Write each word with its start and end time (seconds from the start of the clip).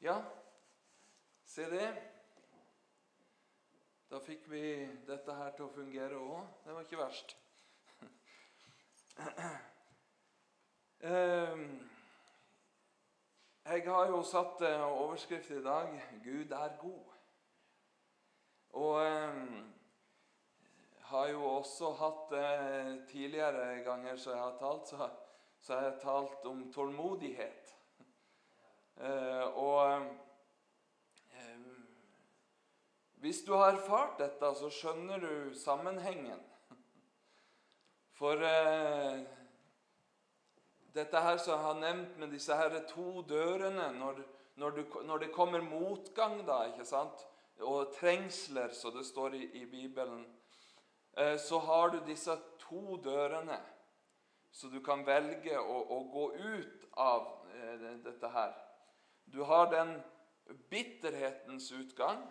Ja, 0.00 0.22
se 1.44 1.70
det. 1.70 1.88
Da 4.10 4.20
fikk 4.22 4.44
vi 4.46 4.60
dette 5.08 5.34
her 5.34 5.50
til 5.56 5.64
å 5.66 5.72
fungere 5.74 6.20
òg. 6.22 6.44
Det 6.62 6.74
var 6.76 6.84
ikke 6.86 7.00
verst. 7.00 7.34
Ehm, 10.98 11.64
jeg 13.64 13.84
har 13.86 14.08
jo 14.10 14.22
satt 14.26 14.62
eh, 14.66 14.84
overskrift 14.86 15.50
i 15.54 15.62
dag 15.62 15.92
'Gud 16.24 16.50
er 16.50 16.76
god'. 16.80 17.12
Og 18.82 19.06
ehm, 19.06 19.72
har 21.10 21.28
jo 21.28 21.44
også 21.44 21.92
hatt 22.00 22.34
eh, 22.38 22.92
Tidligere 23.10 23.82
ganger 23.86 24.16
som 24.16 24.32
jeg 24.32 24.42
har 24.42 24.58
talt, 24.58 24.88
så, 24.88 25.10
har 25.74 25.82
jeg 25.82 26.00
talt 26.02 26.46
om 26.46 26.72
tålmodighet. 26.72 27.77
Eh, 28.98 29.44
og 29.58 30.08
hvis 33.18 33.42
du 33.46 33.52
har 33.52 33.72
erfart 33.72 34.18
dette, 34.20 34.52
så 34.54 34.70
skjønner 34.70 35.18
du 35.18 35.54
sammenhengen. 35.58 36.38
For 38.18 38.38
eh, 38.46 39.24
dette 40.94 41.22
her 41.22 41.38
som 41.38 41.54
jeg 41.54 41.64
har 41.64 41.80
nevnt 41.80 42.18
med 42.18 42.30
disse 42.34 42.54
her 42.54 42.74
to 42.90 43.22
dørene 43.26 43.90
Når, 43.94 44.22
når, 44.54 44.70
du, 44.70 45.00
når 45.06 45.18
det 45.18 45.32
kommer 45.34 45.60
motgang, 45.62 46.40
da, 46.46 46.64
ikke 46.70 46.86
sant? 46.86 47.26
og 47.58 47.90
trengsler, 47.96 48.70
som 48.70 48.94
det 48.94 49.02
står 49.06 49.34
i, 49.34 49.42
i 49.62 49.64
Bibelen, 49.66 50.22
eh, 51.16 51.34
så 51.42 51.58
har 51.58 51.90
du 51.90 51.98
disse 52.06 52.36
to 52.62 52.96
dørene. 53.02 53.58
Så 54.52 54.70
du 54.70 54.78
kan 54.80 55.02
velge 55.06 55.58
å, 55.58 55.78
å 55.90 55.98
gå 56.12 56.26
ut 56.38 56.86
av 56.94 57.26
eh, 57.50 57.88
dette 58.04 58.30
her. 58.30 58.54
Du 59.32 59.42
har 59.44 59.70
den 59.72 59.96
bitterhetens 60.70 61.72
utgang 61.72 62.22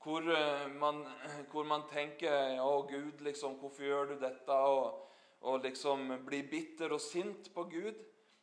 hvor 0.00 0.24
eh, 0.32 0.70
man, 0.80 1.04
hvor 1.52 1.64
man 1.68 1.82
tenker 1.90 2.56
'Å, 2.56 2.86
Gud, 2.88 3.20
liksom, 3.20 3.58
hvorfor 3.60 3.84
gjør 3.84 4.04
du 4.04 4.20
dette?' 4.20 4.52
Og, 4.52 5.06
og 5.40 5.60
liksom 5.64 6.24
blir 6.26 6.48
bitter 6.50 6.92
og 6.92 7.00
sint 7.00 7.52
på 7.54 7.64
Gud 7.64 8.00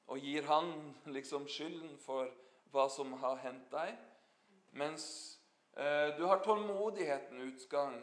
og 0.07 0.19
gir 0.23 0.45
han 0.47 0.95
liksom 1.05 1.47
skylden 1.47 1.97
for 1.99 2.29
hva 2.71 2.87
som 2.89 3.13
har 3.21 3.41
hendt 3.43 3.67
deg. 3.71 3.97
Mens 4.77 5.05
eh, 5.75 6.15
du 6.17 6.25
har 6.25 6.43
tålmodigheten 6.45 7.41
utgang, 7.49 7.97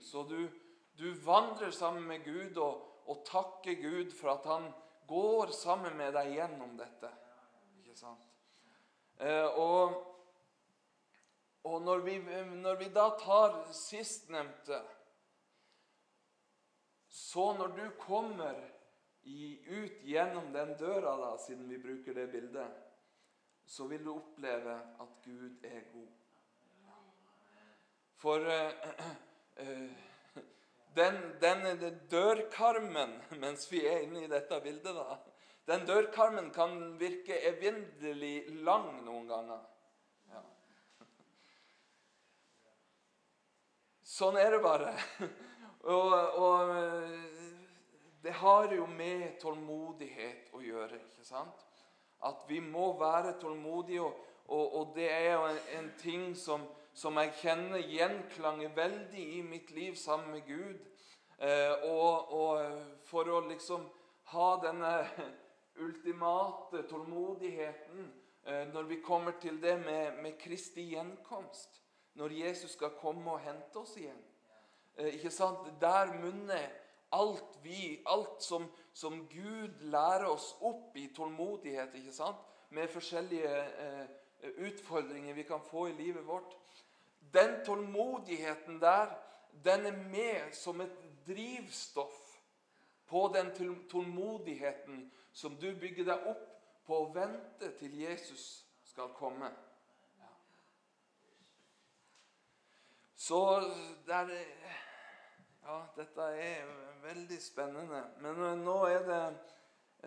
så 0.00 0.24
du, 0.28 0.48
du 0.96 1.12
vandrer 1.24 1.70
sammen 1.70 2.06
med 2.08 2.24
Gud 2.24 2.56
og, 2.56 2.86
og, 3.06 3.24
takker 3.28 3.76
Gud 3.82 4.14
for 4.16 4.32
at 4.36 4.48
han 4.48 4.70
går 5.10 5.52
sammen 5.56 5.96
med 5.98 6.14
deg 6.16 6.34
gjennom 6.38 6.76
dette. 6.78 7.10
Ikke 7.82 7.96
sant? 7.98 8.26
Eh, 9.20 9.46
og 9.60 10.06
og 11.62 11.82
når 11.82 11.98
vi, 11.98 12.18
når 12.62 12.76
vi 12.80 12.86
da 12.88 13.10
tar 13.20 13.56
sistnevnte 13.76 14.80
Så 17.08 17.52
når 17.58 17.74
du 17.76 17.90
kommer 18.00 18.56
ut 19.66 20.04
gjennom 20.06 20.52
den 20.52 20.76
døra, 20.78 21.16
da, 21.18 21.30
siden 21.38 21.68
vi 21.68 21.78
bruker 21.78 22.14
det 22.14 22.28
bildet, 22.30 22.68
så 23.66 23.86
vil 23.90 24.04
du 24.04 24.14
oppleve 24.14 24.76
at 25.02 25.16
Gud 25.24 25.64
er 25.66 25.82
god. 25.92 26.08
For 28.16 28.46
uh, 28.46 28.72
uh, 29.60 29.90
den, 30.96 31.18
den, 31.42 32.00
dørkarmen, 32.10 33.18
mens 33.42 33.66
vi 33.72 33.84
er 33.86 34.06
inne 34.06 34.24
i 34.24 34.30
dette 34.30 34.60
bildet, 34.62 34.94
da, 34.94 35.18
den 35.70 35.84
dørkarmen 35.86 36.50
kan 36.54 36.74
virke 36.98 37.36
evinnelig 37.46 38.50
lang 38.66 38.88
noen 39.06 39.28
ganger. 39.30 39.60
Sånn 44.10 44.36
er 44.40 44.50
det 44.56 44.64
bare. 44.64 44.94
Og, 45.80 46.12
og, 46.44 46.70
det 48.20 48.34
har 48.36 48.66
jo 48.76 48.84
med 48.84 49.38
tålmodighet 49.40 50.50
å 50.52 50.58
gjøre. 50.60 50.98
ikke 50.98 51.24
sant? 51.24 51.62
At 52.28 52.42
vi 52.50 52.58
må 52.60 52.90
være 53.00 53.38
tålmodige, 53.40 54.02
og, 54.04 54.18
og, 54.52 54.74
og 54.76 54.92
det 54.98 55.06
er 55.08 55.30
jo 55.30 55.46
en, 55.48 55.60
en 55.78 55.88
ting 56.02 56.26
som, 56.36 56.66
som, 56.92 57.16
jeg 57.22 57.32
kjenner 57.40 57.80
gjenklanger 57.80 58.74
veldig 58.76 59.24
i 59.38 59.40
mitt 59.46 59.72
liv 59.72 59.96
sammen 59.96 60.34
med 60.34 60.44
Gud. 60.50 60.84
Eh, 61.40 61.88
og, 61.88 62.60
for 63.08 63.30
å 63.32 63.40
liksom 63.48 63.88
ha 64.34 64.50
denne 64.66 64.92
ultimate 65.80 66.82
tålmodigheten 66.88 68.12
eh, 68.44 68.66
når 68.72 68.82
vi 68.82 69.00
kommer 69.04 69.38
til 69.40 69.62
det 69.62 69.78
med, 69.84 70.22
med 70.22 70.38
Kristi 70.38 70.90
gjenkomst 70.94 71.80
når 72.14 72.34
Jesus 72.34 72.70
skal 72.70 72.96
komme 73.00 73.32
og 73.32 73.40
hente 73.40 73.78
oss 73.80 73.96
igjen. 73.96 74.20
Eh, 74.96 75.14
ikke 75.14 75.30
sant? 75.30 75.68
Der 75.80 76.12
munner 76.20 76.68
alt 77.12 77.58
vi, 77.62 78.00
alt 78.06 78.42
som, 78.42 78.68
som, 78.92 79.26
Gud 79.28 79.82
lærer 79.92 80.28
oss 80.30 80.52
opp 80.60 80.96
i 80.96 81.08
tålmodighet, 81.16 81.94
ikke 81.94 82.14
sant? 82.14 82.46
med 82.70 82.86
forskjellige 82.88 83.54
eh, 83.82 84.10
utfordringer 84.62 85.34
vi 85.34 85.42
kan 85.42 85.62
få 85.70 85.88
i 85.88 85.96
livet 85.98 86.26
vårt. 86.26 86.52
Den 87.34 87.64
tålmodigheten 87.66 88.78
der, 88.80 89.10
den 89.64 89.86
er 89.86 89.96
med 89.96 90.54
som 90.54 90.80
et 90.80 90.94
drivstoff 91.26 92.20
på 93.10 93.24
den 93.34 93.50
tålmodigheten 93.90 95.10
som 95.32 95.56
du 95.56 95.70
bygger 95.80 96.04
deg 96.04 96.26
opp 96.30 96.46
på 96.86 96.96
å 96.98 97.10
vente 97.14 97.70
til 97.78 97.94
Jesus 98.02 98.46
skal 98.84 99.12
komme. 99.14 99.50
Så 103.20 103.60
der, 104.06 104.30
Ja, 105.62 105.82
dette 105.96 106.22
er 106.22 106.66
veldig 107.02 107.42
spennende. 107.42 108.04
Men 108.18 108.64
nå 108.64 108.76
er 108.88 109.02
det 109.06 109.24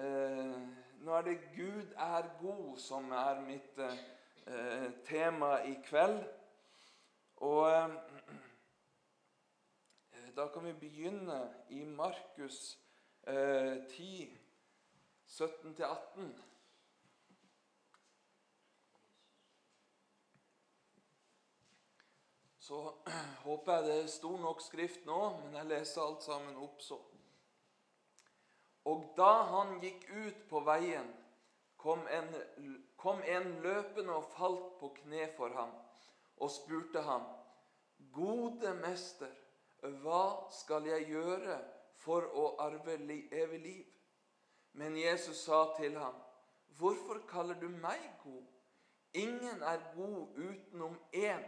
eh, 0.01 0.61
Nå 1.03 1.13
er 1.13 1.21
det 1.21 1.51
'Gud 1.55 1.93
er 1.99 2.29
god' 2.41 2.77
som 2.79 3.11
er 3.11 3.41
mitt 3.41 3.79
eh, 3.79 4.91
tema 5.05 5.57
i 5.67 5.75
kveld. 5.83 6.23
Og 7.35 7.71
eh, 7.71 7.89
da 10.35 10.47
kan 10.47 10.65
vi 10.65 10.73
begynne 10.73 11.53
i 11.69 11.83
Markus 11.85 12.79
eh, 15.23 15.29
10, 15.29 15.47
17-18. 15.63 16.33
Så 22.63 22.93
håper 23.43 23.73
jeg 23.73 23.83
det 23.83 23.95
er 24.03 24.07
stor 24.07 24.37
nok 24.39 24.61
skrift 24.63 25.05
nå, 25.05 25.19
men 25.41 25.57
jeg 25.59 25.67
leser 25.67 26.01
alt 26.03 26.23
sammen 26.23 26.55
opp 26.63 26.79
så. 26.81 26.99
Og 28.87 29.03
da 29.17 29.31
han 29.51 29.77
gikk 29.83 30.05
ut 30.11 30.39
på 30.49 30.61
veien, 30.63 31.09
kom 31.79 32.07
en, 32.07 32.29
kom 32.99 33.19
en 33.27 33.49
løpende 33.63 34.15
og 34.15 34.29
falt 34.31 34.77
på 34.79 34.93
kne 35.01 35.27
for 35.37 35.55
ham 35.55 35.71
og 36.39 36.51
spurte 36.51 37.03
ham, 37.03 37.27
Gode 38.13 38.73
mester, 38.79 39.31
hva 40.03 40.47
skal 40.51 40.85
jeg 40.87 41.07
gjøre 41.11 41.55
for 42.03 42.27
å 42.35 42.49
arve 42.63 42.95
evig 42.95 43.59
liv? 43.63 43.92
Men 44.73 44.97
Jesus 44.97 45.37
sa 45.45 45.65
til 45.77 45.97
ham, 45.97 46.15
Hvorfor 46.77 47.19
kaller 47.29 47.59
du 47.59 47.67
meg 47.69 48.01
god? 48.23 48.43
Ingen 49.13 49.61
er 49.61 49.93
god 49.95 50.27
utenom 50.37 50.97
én 51.13 51.43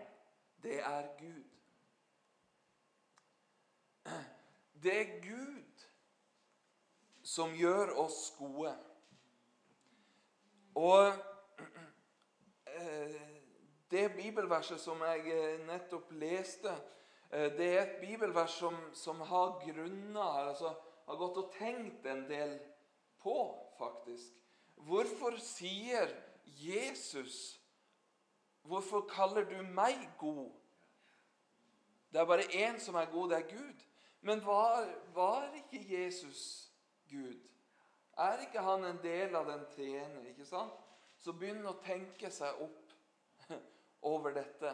det 0.63 0.79
er 0.79 1.07
Gud. 1.19 1.43
Det 4.83 5.01
er 5.01 5.21
Gud 5.21 5.85
som 7.23 7.53
gjør 7.53 7.91
oss 7.97 8.33
gode. 8.37 8.77
Og 10.75 11.07
eh, 12.67 13.21
det 13.91 14.13
bibelverset 14.15 14.81
som 14.81 15.01
jeg 15.01 15.19
eh, 15.33 15.67
nettopp 15.67 16.11
leste, 16.11 16.73
eh, 17.31 17.51
det 17.57 17.69
er 17.77 17.81
et 17.81 17.99
bibelvers 18.01 18.57
som, 18.59 18.77
som 18.93 19.21
har 19.21 19.59
grunner 19.63 20.49
altså 20.49 20.73
har 21.05 21.17
gått 21.17 21.37
og 21.37 21.53
tenkt 21.57 22.05
en 22.09 22.25
del 22.29 22.57
på, 23.25 23.37
faktisk. 23.79 24.33
Hvorfor 24.85 25.37
sier 25.41 26.11
Jesus 26.45 27.61
Hvorfor 28.65 29.03
kaller 29.05 29.45
du 29.45 29.59
meg 29.61 29.99
god? 30.17 30.49
Det 32.09 32.21
er 32.21 32.25
bare 32.25 32.47
én 32.49 32.79
som 32.81 32.95
er 32.95 33.05
god, 33.11 33.29
det 33.29 33.37
er 33.37 33.57
Gud. 33.57 33.83
Men 34.21 34.41
var, 34.45 34.87
var 35.13 35.51
ikke 35.53 35.83
Jesus 35.85 36.71
Gud? 37.09 37.43
Er 38.17 38.41
ikke 38.41 38.63
han 38.65 38.87
en 38.87 38.99
del 39.03 39.35
av 39.35 39.45
den 39.51 39.67
treene? 39.75 40.23
ikke 40.31 40.47
sant? 40.49 40.73
Så 41.21 41.35
begynn 41.37 41.61
å 41.67 41.75
tenke 41.85 42.31
seg 42.33 42.57
opp 42.65 43.51
over 44.15 44.33
dette. 44.33 44.73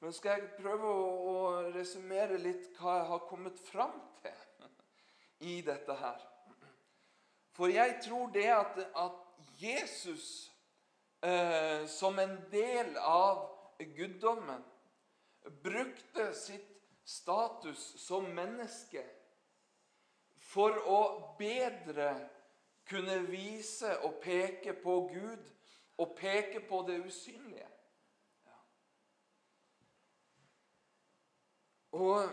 Men 0.00 0.16
skal 0.16 0.40
jeg 0.40 0.54
prøve 0.56 0.88
å, 0.88 1.04
å 1.28 1.36
resumere 1.74 2.40
litt 2.40 2.72
hva 2.78 2.96
jeg 3.02 3.10
har 3.12 3.26
kommet 3.28 3.60
fram 3.68 4.00
til 4.22 4.70
i 5.52 5.60
dette 5.66 6.00
her. 6.00 6.31
For 7.52 7.68
jeg 7.68 7.98
tror 8.04 8.30
det 8.32 8.48
at, 8.48 8.78
at 8.96 9.12
Jesus 9.60 10.52
eh, 11.22 11.86
som 11.86 12.18
en 12.18 12.36
del 12.50 12.96
av 12.96 13.48
guddommen 13.96 14.64
brukte 15.62 16.34
sitt 16.34 16.68
status 17.04 17.82
som 18.00 18.28
menneske 18.34 19.02
for 20.52 20.76
å 20.86 21.00
bedre 21.38 22.12
kunne 22.88 23.18
vise 23.28 23.90
og 24.06 24.20
peke 24.22 24.74
på 24.82 24.96
Gud 25.12 25.50
og 26.02 26.14
peke 26.18 26.60
på 26.68 26.82
det 26.88 26.98
usynlige. 27.06 27.68
Ja. 28.46 28.58
Og 31.92 32.30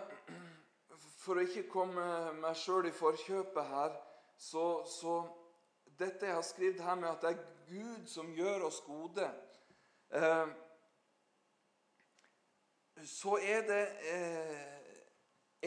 for 1.23 1.39
å 1.39 1.45
ikke 1.45 1.67
komme 1.71 2.05
meg 2.39 2.57
sjøl 2.57 2.89
i 2.89 2.95
forkjøpet 2.95 3.73
her, 3.73 3.97
så, 4.39 4.85
så 4.87 5.19
dette 5.99 6.25
jeg 6.25 6.35
har 6.35 6.45
skrevet 6.47 6.81
her 6.81 6.95
med 6.95 7.09
at 7.09 7.21
det 7.21 7.29
er 7.29 7.47
Gud 7.69 8.07
som 8.07 8.31
gjør 8.33 8.63
oss 8.69 8.79
gode, 8.85 9.25
eh, 10.15 10.47
så 13.05 13.35
er 13.43 13.65
det, 13.67 13.83
eh, 14.13 14.63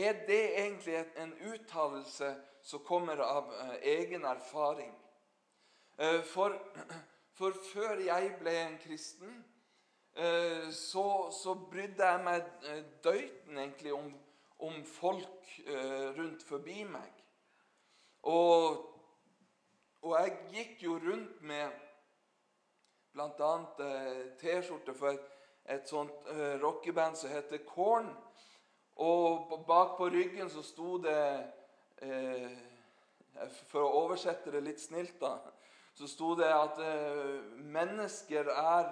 er 0.07 0.25
det 0.27 0.43
egentlig 0.65 1.05
en 1.17 1.35
uttalelse 1.53 2.35
som 2.63 2.85
kommer 2.85 3.21
av 3.21 3.53
eh, 3.53 3.77
egen 3.99 4.25
erfaring. 4.25 4.99
For, 6.33 6.55
for, 7.37 7.55
før 7.73 8.01
jeg 8.01 8.31
ble 8.41 8.53
en 8.59 8.79
kristen, 8.81 9.35
så, 10.73 11.05
så 11.31 11.53
brydde 11.71 12.07
jeg 12.09 12.23
meg 12.25 12.49
døyten 13.05 13.59
egentlig 13.61 13.93
om, 13.95 14.09
om 14.59 14.81
folk 14.89 15.53
rundt 16.17 16.43
forbi 16.49 16.81
meg. 16.89 17.23
Og 18.31 18.93
og 20.03 20.15
jeg 20.19 20.39
gikk 20.51 20.81
jo 20.83 20.97
rundt 20.99 21.43
med 21.47 21.71
bl.a. 23.15 23.51
Eh, 23.87 24.23
T-skjorte 24.41 24.95
for 24.99 25.15
et, 25.15 25.27
et 25.71 25.87
sånt 25.87 26.27
eh, 26.33 26.57
rockeband 26.63 27.19
som 27.19 27.31
heter 27.31 27.63
Korn. 27.69 28.09
Og 29.03 29.53
bak 29.67 29.95
på 29.97 30.11
ryggen 30.11 30.51
så 30.51 30.65
sto 30.67 30.97
det 31.01 31.21
eh, 32.05 32.51
For 33.71 33.81
å 33.81 33.93
oversette 34.03 34.51
det 34.53 34.65
litt 34.67 34.83
snilt, 34.83 35.15
da, 35.23 35.39
så 35.97 36.09
sto 36.11 36.35
det 36.37 36.51
at 36.53 36.77
mennesker 37.57 38.51
er 38.53 38.91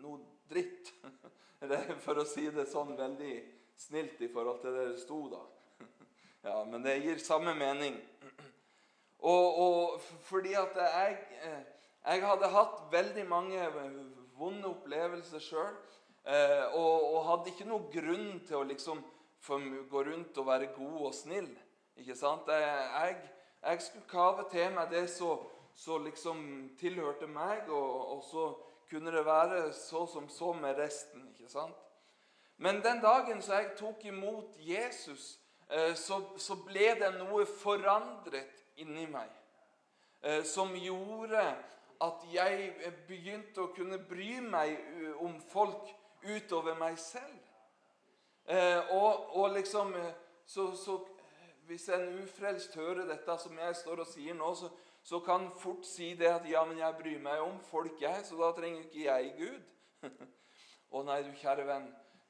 noe 0.00 0.18
dritt. 0.50 0.90
For 2.04 2.18
å 2.18 2.26
si 2.26 2.48
det 2.50 2.66
sånn 2.66 2.96
veldig 2.98 3.36
snilt 3.78 4.18
i 4.26 4.30
forhold 4.32 4.58
til 4.64 4.74
det 4.74 4.88
det 4.90 4.98
sto, 5.04 5.20
da. 5.30 5.44
Ja, 6.44 6.64
Men 6.64 6.82
det 6.82 6.98
gir 7.00 7.18
samme 7.18 7.54
mening. 7.54 7.94
Og, 9.18 9.58
og 9.58 10.00
fordi 10.20 10.52
at 10.52 10.76
jeg, 10.76 11.18
eh, 11.42 11.60
jeg, 12.04 12.26
hadde 12.26 12.50
hatt 12.52 12.82
veldig 12.92 13.22
mange 13.28 13.68
vonde 14.36 14.68
opplevelser 14.68 15.40
sjøl. 15.40 15.70
Eh, 16.28 16.74
og, 16.76 17.14
og, 17.14 17.22
hadde 17.28 17.48
ikke 17.48 17.68
noen 17.68 17.86
grunn 17.92 18.42
til 18.44 18.58
å 18.58 18.66
liksom 18.68 19.00
gå 19.88 20.02
rundt 20.10 20.36
og 20.40 20.46
være 20.46 20.68
god 20.76 20.98
og 21.08 21.14
snill. 21.16 21.48
Ikke 21.96 22.16
sant? 22.16 22.50
Jeg, 22.52 23.16
jeg 23.64 23.80
skulle 23.86 24.10
kave 24.10 24.44
til 24.52 24.74
meg 24.76 24.92
det 24.92 25.06
som 25.16 26.04
liksom 26.04 26.42
tilhørte 26.80 27.26
meg, 27.26 27.70
og, 27.72 28.18
og, 28.18 28.20
så 28.28 28.44
kunne 28.90 29.16
det 29.16 29.24
være 29.24 29.72
så 29.72 30.04
som 30.12 30.28
så 30.28 30.52
med 30.52 30.76
resten. 30.76 31.24
ikke 31.32 31.48
sant? 31.48 31.80
Men 32.56 32.82
den 32.84 33.00
dagen 33.00 33.40
så 33.42 33.62
jeg 33.62 33.72
tok 33.80 34.04
imot 34.04 34.60
Jesus, 34.60 35.38
så, 35.96 36.18
så 36.36 36.54
ble 36.60 36.90
det 37.00 37.08
noe 37.16 37.46
forandret 37.48 38.64
inni 38.76 39.06
meg. 39.10 39.30
Eh, 40.24 40.44
som 40.44 40.76
gjorde 40.76 41.40
at 42.00 42.22
jeg 42.32 42.70
begynte 43.08 43.60
å 43.60 43.72
kunne 43.76 43.98
bry 44.00 44.38
meg 44.40 44.78
om 45.20 45.36
folk 45.50 45.90
utover 46.24 46.78
meg 46.80 46.96
selv. 46.98 47.34
Eh, 48.48 48.94
og, 48.96 49.36
og 49.36 49.52
liksom 49.52 49.92
eh, 49.96 50.14
så, 50.46 50.70
så, 50.76 51.00
Hvis 51.64 51.88
en 51.88 52.18
ufrelst 52.20 52.74
hører 52.76 53.06
dette 53.08 53.36
som 53.40 53.56
jeg 53.58 53.76
står 53.76 54.02
og 54.02 54.08
sier 54.08 54.34
nå, 54.36 54.50
så, 54.54 54.68
så 55.00 55.20
kan 55.24 55.46
fort 55.56 55.86
si 55.88 56.10
det 56.16 56.28
at 56.28 56.48
ja, 56.48 56.60
men 56.68 56.76
jeg 56.78 56.96
bryr 56.98 57.22
meg 57.24 57.40
om 57.40 57.56
folk, 57.64 57.96
jeg, 58.00 58.20
så 58.24 58.36
da 58.36 58.50
trenger 58.52 58.82
ikke 58.84 59.06
jeg 59.06 59.30
Gud. 59.38 60.10
Å 60.94 61.02
nei, 61.08 61.22
du 61.24 61.32
kjære 61.40 61.64
venn. 61.68 61.86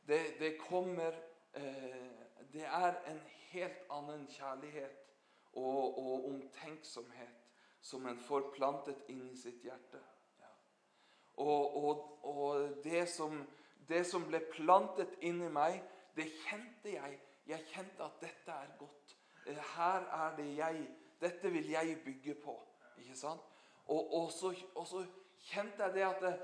Det, 0.07 0.21
det 0.39 0.53
kommer 0.61 1.19
eh, 1.59 2.14
Det 2.55 2.63
er 2.65 3.01
en 3.11 3.21
helt 3.51 3.81
annen 3.91 4.27
kjærlighet 4.31 5.01
og, 5.53 5.99
og 5.99 6.29
omtenksomhet 6.29 7.41
som 7.81 8.07
en 8.07 8.21
får 8.29 8.53
plantet 8.55 9.09
inn 9.11 9.25
i 9.27 9.37
sitt 9.37 9.65
hjerte. 9.67 9.99
Ja. 10.39 10.53
Og, 11.43 11.75
og, 11.77 12.05
og 12.23 12.77
det, 12.85 13.09
som, 13.11 13.41
det, 13.89 14.05
som, 14.07 14.29
ble 14.31 14.39
plantet 14.53 15.19
inn 15.27 15.43
i 15.43 15.51
meg, 15.51 15.81
det 16.15 16.29
kjente 16.45 16.95
jeg. 16.95 17.19
Jeg 17.51 17.67
kjente 17.73 18.07
at 18.07 18.23
dette 18.23 18.55
er 18.55 18.71
godt. 18.79 19.17
Eh, 19.51 19.59
her 19.75 20.07
er 20.21 20.39
det 20.39 20.47
jeg. 20.55 20.87
Dette 21.21 21.51
vil 21.51 21.75
jeg 21.75 21.99
bygge 22.07 22.39
på. 22.45 22.55
Ikke 23.03 23.19
sant? 23.19 23.43
Og, 23.91 24.31
så, 24.33 24.55
og 24.79 24.87
så, 24.89 25.03
kjente 25.45 25.83
jeg 25.83 25.99
det 25.99 26.07
at 26.07 26.23
det, 26.23 26.37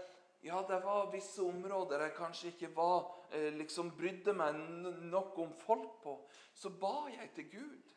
ja, 0.42 0.64
det 0.68 0.80
var 0.84 1.10
visse 1.12 1.42
områder 1.42 2.06
jeg 2.06 2.16
kanskje 2.16 2.52
ikke 2.54 2.70
var, 2.76 3.10
eh, 3.32 3.52
liksom 3.52 3.90
brydde 3.96 4.32
meg 4.32 4.56
nok 5.10 5.38
om 5.38 5.52
folk 5.58 6.00
på. 6.02 6.16
Så 6.54 6.70
ba 6.70 7.10
jeg 7.12 7.30
til 7.34 7.50
Gud. 7.50 7.94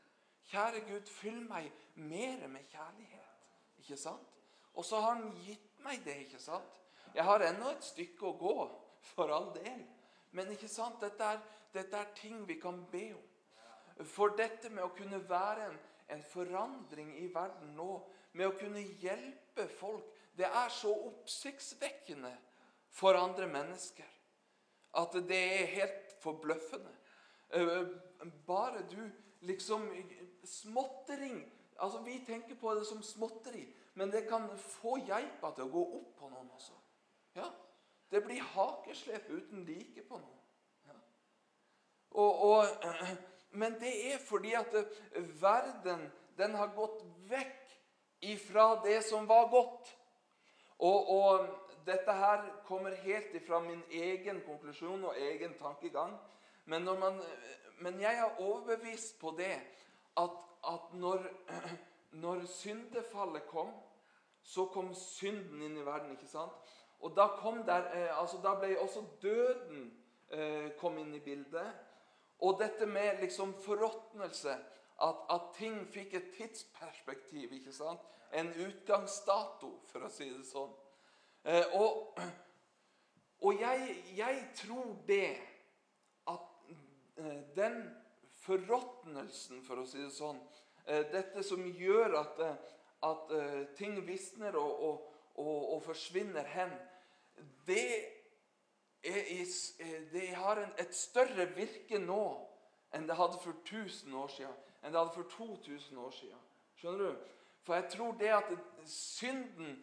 Kjære 0.51 0.83
Gud, 0.89 1.07
fyll 1.07 1.41
meg 1.47 1.71
mer 1.95 2.47
med 2.47 2.67
kjærlighet. 2.69 3.29
Ikke 3.79 3.97
sant? 3.97 4.33
Og 4.73 4.85
så 4.85 4.99
har 4.99 5.15
han 5.15 5.31
gitt 5.45 5.79
meg 5.83 6.03
det. 6.05 6.17
ikke 6.17 6.39
sant? 6.39 6.81
Jeg 7.15 7.23
har 7.23 7.39
ennå 7.39 7.69
et 7.69 7.83
stykke 7.83 8.25
å 8.27 8.37
gå, 8.37 8.55
for 9.03 9.31
all 9.33 9.51
del. 9.55 9.85
Men 10.31 10.51
ikke 10.51 10.67
sant? 10.67 11.01
Dette 11.01 11.23
er, 11.23 11.39
dette 11.73 11.97
er 11.97 12.13
ting 12.17 12.47
vi 12.47 12.59
kan 12.59 12.85
be 12.91 13.13
om. 13.13 14.05
For 14.09 14.33
dette 14.37 14.69
med 14.69 14.83
å 14.83 14.93
kunne 14.97 15.19
være 15.29 15.67
en, 15.69 15.79
en 16.15 16.23
forandring 16.23 17.13
i 17.21 17.27
verden 17.33 17.75
nå, 17.77 18.01
med 18.33 18.49
å 18.49 18.57
kunne 18.57 18.81
hjelpe 19.01 19.67
folk, 19.77 20.12
det 20.37 20.45
er 20.45 20.69
så 20.73 20.91
oppsiktsvekkende 21.09 22.31
for 22.89 23.17
andre 23.17 23.47
mennesker 23.47 24.09
at 24.97 25.15
det 25.27 25.39
er 25.61 25.65
helt 25.65 26.13
forbløffende. 26.21 26.91
Eh, 27.53 27.87
bare 28.47 28.83
du 28.89 29.09
liksom 29.41 29.89
småttering. 30.43 31.51
Altså, 31.79 31.99
Vi 31.99 32.23
tenker 32.25 32.55
på 32.55 32.73
det 32.75 32.85
som 32.87 33.03
småtteri, 33.03 33.73
men 33.93 34.11
det 34.11 34.27
kan 34.29 34.49
få 34.57 34.97
geipa 34.97 35.51
til 35.55 35.63
å 35.63 35.71
gå 35.73 35.83
opp 35.97 36.15
på 36.19 36.29
noen 36.29 36.49
også. 36.55 36.73
Ja, 37.35 37.49
Det 38.11 38.23
blir 38.23 38.41
hakeslep 38.41 39.29
uten 39.29 39.65
like 39.65 40.03
på 40.07 40.17
noen. 40.17 40.39
Ja. 40.85 40.93
Og, 42.11 42.41
og, 42.41 42.65
men 43.59 43.79
det 43.81 44.13
er 44.13 44.19
fordi 44.21 44.53
at 44.53 44.75
verden 45.41 46.11
den 46.37 46.55
har 46.55 46.75
gått 46.75 47.01
vekk 47.29 47.73
ifra 48.21 48.83
det 48.83 49.01
som 49.05 49.27
var 49.27 49.49
godt. 49.49 49.97
Og, 50.79 51.09
og 51.09 51.47
dette 51.85 52.13
her 52.13 52.45
kommer 52.65 52.95
helt 53.03 53.35
ifra 53.35 53.59
min 53.59 53.83
egen 53.91 54.41
konklusjon 54.45 55.03
og 55.05 55.19
egen 55.19 55.53
tankegang. 55.59 56.15
Men, 56.65 56.83
man, 56.83 57.21
men 57.79 58.01
jeg 58.01 58.19
er 58.19 58.41
overbevist 58.41 59.19
på 59.19 59.35
det 59.37 59.55
at, 60.17 60.37
at 60.67 60.93
når, 60.93 61.25
når, 62.23 62.45
syndefallet 62.45 63.47
kom, 63.47 63.73
så 64.43 64.65
kom 64.65 64.93
synden 64.93 65.61
inn 65.61 65.77
i 65.77 65.85
verden. 65.85 66.11
ikke 66.11 66.27
sant? 66.27 66.51
Og 67.03 67.15
da, 67.15 67.27
der, 67.65 67.89
eh, 67.93 68.19
altså 68.21 68.39
da 68.43 68.55
ble 68.59 68.77
også 68.79 69.03
døden 69.21 69.89
eh, 70.31 70.71
kom 70.79 70.97
inn 70.97 71.15
i 71.15 71.19
bildet. 71.23 71.73
Og 72.43 72.59
dette 72.59 72.85
med 72.85 73.21
liksom 73.21 73.53
forråtnelse, 73.63 74.55
at, 75.01 75.23
at, 75.29 75.49
ting 75.57 75.81
fikk 75.91 76.13
et 76.13 76.31
tidsperspektiv. 76.37 77.51
ikke 77.51 77.73
sant? 77.73 77.99
En 78.33 78.49
utgangsdato, 78.65 79.71
for 79.89 80.05
å 80.05 80.11
si 80.11 80.29
det 80.29 80.45
sånn. 80.47 80.71
Eh, 81.43 81.75
og, 81.77 82.19
og 83.45 83.59
jeg, 83.61 83.97
jeg, 84.17 84.45
tror 84.55 84.95
det 85.07 85.35
at 86.31 86.69
eh, 87.17 87.41
den 87.55 87.81
forråtnelsen, 88.43 89.63
for 89.67 89.81
å 89.81 89.87
si 89.87 90.01
det 90.01 90.13
sånn. 90.15 90.39
Eh, 90.85 91.05
dette 91.11 91.43
som 91.43 91.63
gjør 91.65 92.17
at, 92.19 92.39
eh, 92.43 92.55
at 93.07 93.31
eh, 93.37 93.61
ting 93.77 93.99
visner 94.07 94.55
og, 94.59 94.81
og, 94.83 95.05
og, 95.37 95.79
forsvinner 95.85 96.47
hen. 96.55 96.73
Det, 97.67 97.87
er, 99.03 99.53
det 100.11 100.27
har 100.35 100.59
en, 100.59 100.73
et 100.79 100.95
større 100.95 101.47
virke 101.55 101.99
nå 101.99 102.25
enn 102.93 103.07
det 103.07 103.17
hadde 103.17 103.39
for 103.41 103.55
1000 103.63 104.13
år 104.19 104.35
siden. 104.35 104.59
Enn 104.83 104.91
det 104.91 104.99
hadde 104.99 105.15
for 105.15 105.29
2000 105.31 105.97
år 105.97 106.11
siden. 106.11 106.43
Skjønner 106.75 107.05
du? 107.05 107.29
For 107.63 107.73
jeg 107.73 107.89
tror 107.89 108.11
det 108.19 108.31
at 108.35 108.49
synden 108.91 109.77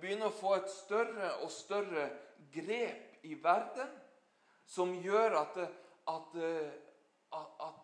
begynner 0.00 0.26
å 0.26 0.34
få 0.34 0.56
et 0.58 0.70
større 0.74 1.30
og 1.44 1.52
større 1.54 2.08
grep 2.54 3.22
i 3.22 3.36
verden, 3.38 3.88
som 4.66 4.94
gjør 5.04 5.36
at, 5.38 5.58
at, 6.10 6.36
at, 7.38 7.78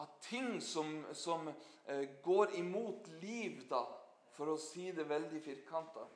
at 0.00 0.16
ting 0.24 0.62
som, 0.64 1.04
som 1.12 1.48
eh, 1.50 2.08
går 2.24 2.54
imot 2.56 3.08
liv, 3.20 3.66
da, 3.68 3.82
for 4.32 4.54
å 4.54 4.60
si 4.60 4.88
det 4.96 5.08
veldig 5.08 5.42
firkanta 5.44 6.06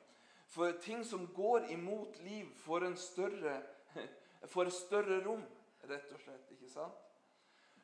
For 0.49 0.71
ting 0.81 1.03
som 1.05 1.27
går 1.33 1.69
imot 1.73 2.17
liv, 2.23 2.47
får 2.63 2.85
en 2.85 2.97
større, 2.97 3.59
får 4.53 4.69
større 4.73 5.19
rom, 5.25 5.43
rett 5.83 6.13
og 6.13 6.21
slett. 6.21 6.51
ikke 6.51 6.69
sant? 6.69 7.01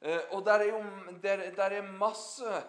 Eh, 0.01 0.20
og 0.31 0.46
der 0.46 0.53
er 0.53 0.70
jo 0.72 0.84
der, 1.24 1.51
der 1.55 1.63
er 1.63 1.91
masse 1.98 2.63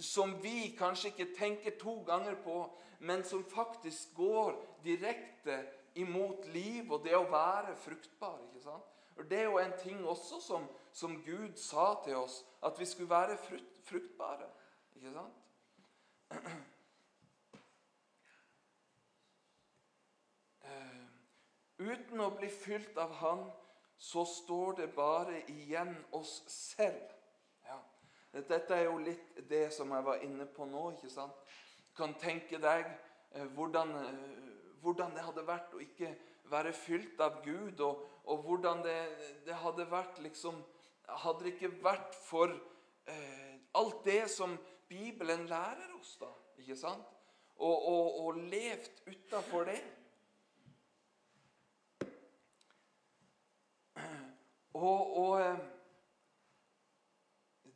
som 0.00 0.42
vi 0.42 0.74
kanskje 0.78 1.08
ikke 1.10 1.34
tenker 1.34 1.70
to 1.80 2.02
ganger 2.06 2.34
på, 2.44 2.78
men 3.00 3.24
som 3.24 3.44
faktisk 3.44 4.14
går 4.14 4.54
direkte 4.84 5.58
imot 5.94 6.46
liv 6.46 6.92
og 6.92 7.04
det 7.04 7.16
å 7.16 7.26
være 7.30 7.76
fruktbar. 7.76 8.38
ikke 8.48 8.62
sant? 8.62 8.84
Og 9.18 9.30
Det 9.30 9.38
er 9.38 9.44
jo 9.44 9.58
en 9.58 9.74
ting 9.82 10.06
også 10.06 10.40
som, 10.40 10.68
som 10.92 11.22
Gud 11.24 11.56
sa 11.56 11.94
til 12.04 12.16
oss, 12.16 12.44
at 12.62 12.78
vi 12.78 12.84
skulle 12.86 13.10
være 13.10 13.36
frukt, 13.36 13.78
fruktbare. 13.82 14.46
Ikke 14.94 15.12
sant? 15.12 15.34
Uh, 20.62 21.04
uten 21.78 22.20
å 22.20 22.30
bli 22.36 22.50
fylt 22.52 22.98
av 22.98 23.14
Han, 23.22 23.48
så 23.98 24.24
står 24.24 24.72
det 24.72 24.88
bare 24.94 25.42
igjen 25.50 25.96
oss 26.14 26.42
selv. 26.46 27.02
Ja. 27.66 27.78
Dette 28.32 28.76
er 28.76 28.86
jo 28.86 28.98
litt 29.02 29.40
det 29.50 29.68
som 29.74 29.90
jeg 29.92 30.06
var 30.06 30.22
inne 30.22 30.46
på 30.46 30.66
nå. 30.70 30.92
ikke 30.94 31.10
sant? 31.10 31.34
Du 31.88 31.96
kan 31.98 32.14
tenke 32.14 32.60
deg 32.62 32.86
uh, 33.34 33.46
hvordan, 33.56 33.90
uh, 33.90 34.78
hvordan 34.82 35.16
det 35.16 35.26
hadde 35.26 35.46
vært 35.48 35.74
å 35.74 35.82
ikke 35.82 36.14
være 36.48 36.72
fylt 36.72 37.20
av 37.20 37.42
Gud, 37.44 37.80
og, 37.84 38.04
og 38.24 38.44
hvordan 38.46 38.82
det, 38.86 38.98
det, 39.46 39.56
hadde 39.64 39.90
vært 39.90 40.20
liksom 40.24 40.62
Hadde 41.08 41.46
det 41.46 41.54
ikke 41.54 41.70
vært 41.80 42.16
for 42.20 42.50
eh, 43.08 43.54
alt 43.80 44.02
det 44.04 44.26
som 44.28 44.58
Bibelen 44.90 45.46
lærer 45.48 45.94
oss, 45.96 46.18
da, 46.20 46.28
ikke 46.60 46.76
sant? 46.76 47.06
Og, 47.56 47.86
og, 47.88 48.18
og 48.26 48.40
levd 48.50 49.00
utafor 49.06 49.64
det. 49.70 49.78
Og, 54.78 55.16
og 55.16 55.40
eh, 55.40 55.58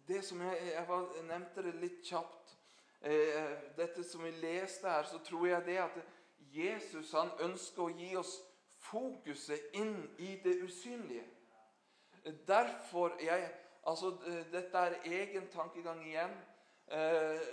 det 0.09 0.21
som 0.25 0.43
jeg, 0.47 0.59
jeg, 0.75 1.25
nevnte 1.27 1.65
det 1.67 1.73
litt 1.81 2.03
kjapt 2.07 2.53
eh, 3.01 3.55
Dette 3.77 4.05
som 4.07 4.23
vi 4.23 4.31
leste 4.43 4.91
her, 4.91 5.09
så 5.11 5.19
tror 5.27 5.49
jeg 5.49 5.67
det 5.67 5.79
at 5.83 5.99
Jesus 6.53 7.11
han 7.17 7.33
ønsker 7.43 7.87
å 7.89 7.97
gi 7.97 8.13
oss 8.21 8.37
fokuset 8.83 9.75
inn 9.79 9.97
i 10.23 10.37
det 10.45 10.59
usynlige. 10.63 11.25
Derfor 12.47 13.17
jeg, 13.23 13.51
altså 13.87 14.13
Dette 14.53 14.87
er 14.87 14.99
egen 15.23 15.49
tankegang 15.51 16.03
igjen. 16.07 16.35
Eh, 16.87 17.53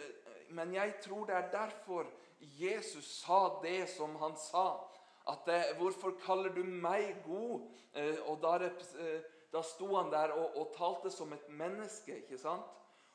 men 0.53 0.73
jeg 0.77 0.97
tror 1.01 1.25
det 1.25 1.37
er 1.39 1.51
derfor 1.53 2.09
Jesus 2.39 3.09
sa 3.21 3.59
det 3.63 3.87
som 3.89 4.13
han 4.21 4.37
sa. 4.37 4.69
At 5.29 5.45
det, 5.45 5.77
'Hvorfor 5.77 6.17
kaller 6.25 6.49
du 6.53 6.63
meg 6.63 7.15
god?' 7.25 7.69
Eh, 7.93 8.29
og 8.29 8.41
da, 8.41 8.65
eh, 8.65 9.21
da 9.53 9.61
sto 9.65 9.95
han 9.95 10.11
der 10.11 10.33
og, 10.35 10.57
og, 10.57 10.73
talte 10.77 11.11
som 11.11 11.33
et 11.33 11.49
menneske. 11.49 12.15
ikke 12.23 12.37
sant? 12.37 12.65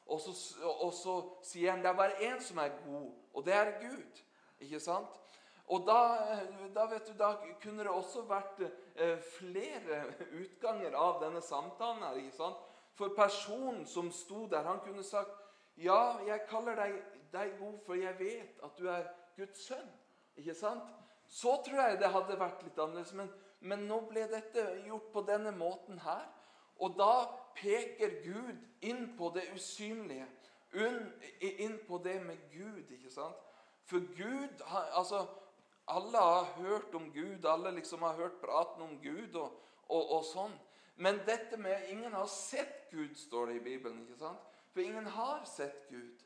Og 0.07 0.21
så, 0.21 0.35
og 0.69 0.93
så 0.93 1.15
sier 1.43 1.71
han 1.71 1.83
det 1.83 1.89
er 1.89 1.97
bare 1.97 2.21
én 2.29 2.41
som 2.43 2.59
er 2.59 2.75
god, 2.85 3.13
og 3.35 3.45
det 3.47 3.55
er 3.55 3.79
Gud. 3.81 4.25
ikke 4.61 4.81
sant? 4.81 5.21
Og 5.67 5.87
da, 5.87 6.01
da, 6.75 6.85
du, 7.07 7.13
da 7.19 7.31
kunne 7.63 7.87
det 7.87 7.89
også 7.89 8.27
vært 8.29 8.61
eh, 8.61 9.17
flere 9.39 10.03
utganger 10.43 10.93
av 10.93 11.23
denne 11.23 11.41
samtalen. 11.41 12.03
her, 12.03 12.19
ikke 12.21 12.37
sant? 12.37 12.61
For 12.95 13.15
personen 13.17 13.87
som 13.87 14.11
sto 14.13 14.47
der, 14.47 14.63
han 14.63 14.81
kunne 14.85 15.03
sagt 15.03 15.41
Ja, 15.77 16.21
jeg 16.27 16.45
kaller 16.47 16.77
deg, 16.79 17.01
deg 17.33 17.57
god, 17.59 17.79
for 17.87 17.95
jeg 17.99 18.15
vet 18.19 18.61
at 18.63 18.77
du 18.79 18.87
er 18.87 19.09
Guds 19.37 19.65
sønn. 19.67 19.89
Ikke 20.37 20.55
sant? 20.55 20.93
Så 21.29 21.57
tror 21.67 21.81
jeg 21.81 22.01
det 22.01 22.13
hadde 22.15 22.39
vært 22.41 22.63
litt 22.67 22.79
annerledes. 22.79 23.15
Men, 23.19 23.31
men 23.61 23.87
nå 23.89 24.01
ble 24.11 24.27
dette 24.31 24.65
gjort 24.87 25.11
på 25.13 25.25
denne 25.29 25.55
måten 25.57 25.99
her. 26.05 26.27
Og 26.83 26.97
da 26.99 27.27
peker 27.57 28.19
Gud 28.25 28.59
inn 28.85 29.07
på 29.19 29.31
det 29.35 29.47
usynlige. 29.55 30.27
Inn 31.41 31.79
på 31.87 32.01
det 32.03 32.19
med 32.27 32.39
Gud, 32.53 32.91
ikke 32.91 33.13
sant? 33.13 33.39
For 33.87 34.01
Gud 34.17 34.63
altså, 34.97 35.27
alle 35.87 36.19
har 36.19 36.45
hørt 36.57 36.95
om 36.95 37.13
Gud, 37.13 37.45
alle 37.45 37.71
liksom 37.71 38.03
har 38.03 38.13
hørt 38.13 38.41
praten 38.41 38.83
om 38.83 38.99
Gud 39.03 39.35
og, 39.35 39.53
og, 39.89 40.11
og, 40.11 40.25
sånn. 40.25 40.55
Men 40.97 41.21
dette 41.27 41.59
med 41.61 41.91
ingen 41.93 42.15
har 42.15 42.27
sett 42.31 42.89
Gud, 42.91 43.15
står 43.19 43.51
det 43.51 43.57
i 43.59 43.65
Bibelen. 43.65 44.03
ikke 44.07 44.19
sant? 44.19 44.53
For 44.73 44.81
ingen 44.81 45.07
har 45.07 45.45
sett 45.47 45.89
Gud. 45.91 46.23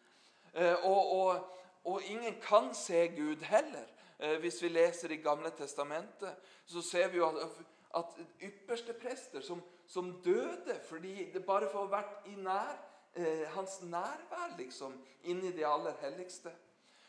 Eh, 0.55 0.85
og, 0.85 1.40
og, 1.85 2.02
ingen 2.02 2.38
kan 2.40 2.75
se 2.75 3.09
Gud 3.17 3.43
heller. 3.43 3.88
Eh, 4.19 4.41
hvis 4.41 4.63
vi 4.63 4.69
leser 4.69 5.11
i 5.11 5.17
Gamle 5.23 5.51
testamentet, 5.51 6.35
så 6.67 6.83
ser 6.83 7.09
vi 7.09 7.21
jo 7.21 7.29
at, 7.29 7.59
at 7.95 8.17
ypperste 8.43 8.93
prester 8.99 9.41
som, 9.41 9.63
som, 9.87 10.11
døde 10.25 10.75
fordi 10.89 11.31
det 11.33 11.45
bare 11.47 11.71
får 11.71 11.87
vært 11.93 12.27
i 12.27 12.35
nær, 12.35 12.75
eh, 13.15 13.47
hans 13.55 13.79
nærvær, 13.83 14.57
liksom, 14.59 14.99
inn 15.23 15.45
i 15.47 15.53
det 15.55 15.67
aller 15.67 15.95
helligste. 16.03 16.51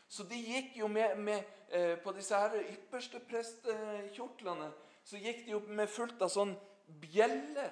Så 0.08 0.22
de 0.30 0.38
gikk 0.38 0.78
jo 0.78 0.86
med, 0.86 1.18
med 1.18 1.42
eh, 1.68 1.98
På 1.98 2.12
disse 2.12 2.34
her 2.34 2.54
ypperste 2.62 3.20
prestekjortlene 3.26 4.70
så 5.04 5.18
gikk 5.18 5.44
de 5.44 5.54
jo 5.56 5.60
med 5.66 5.90
fullt 5.90 6.22
av 6.22 6.30
sånn 6.30 6.56
bjeller 7.00 7.70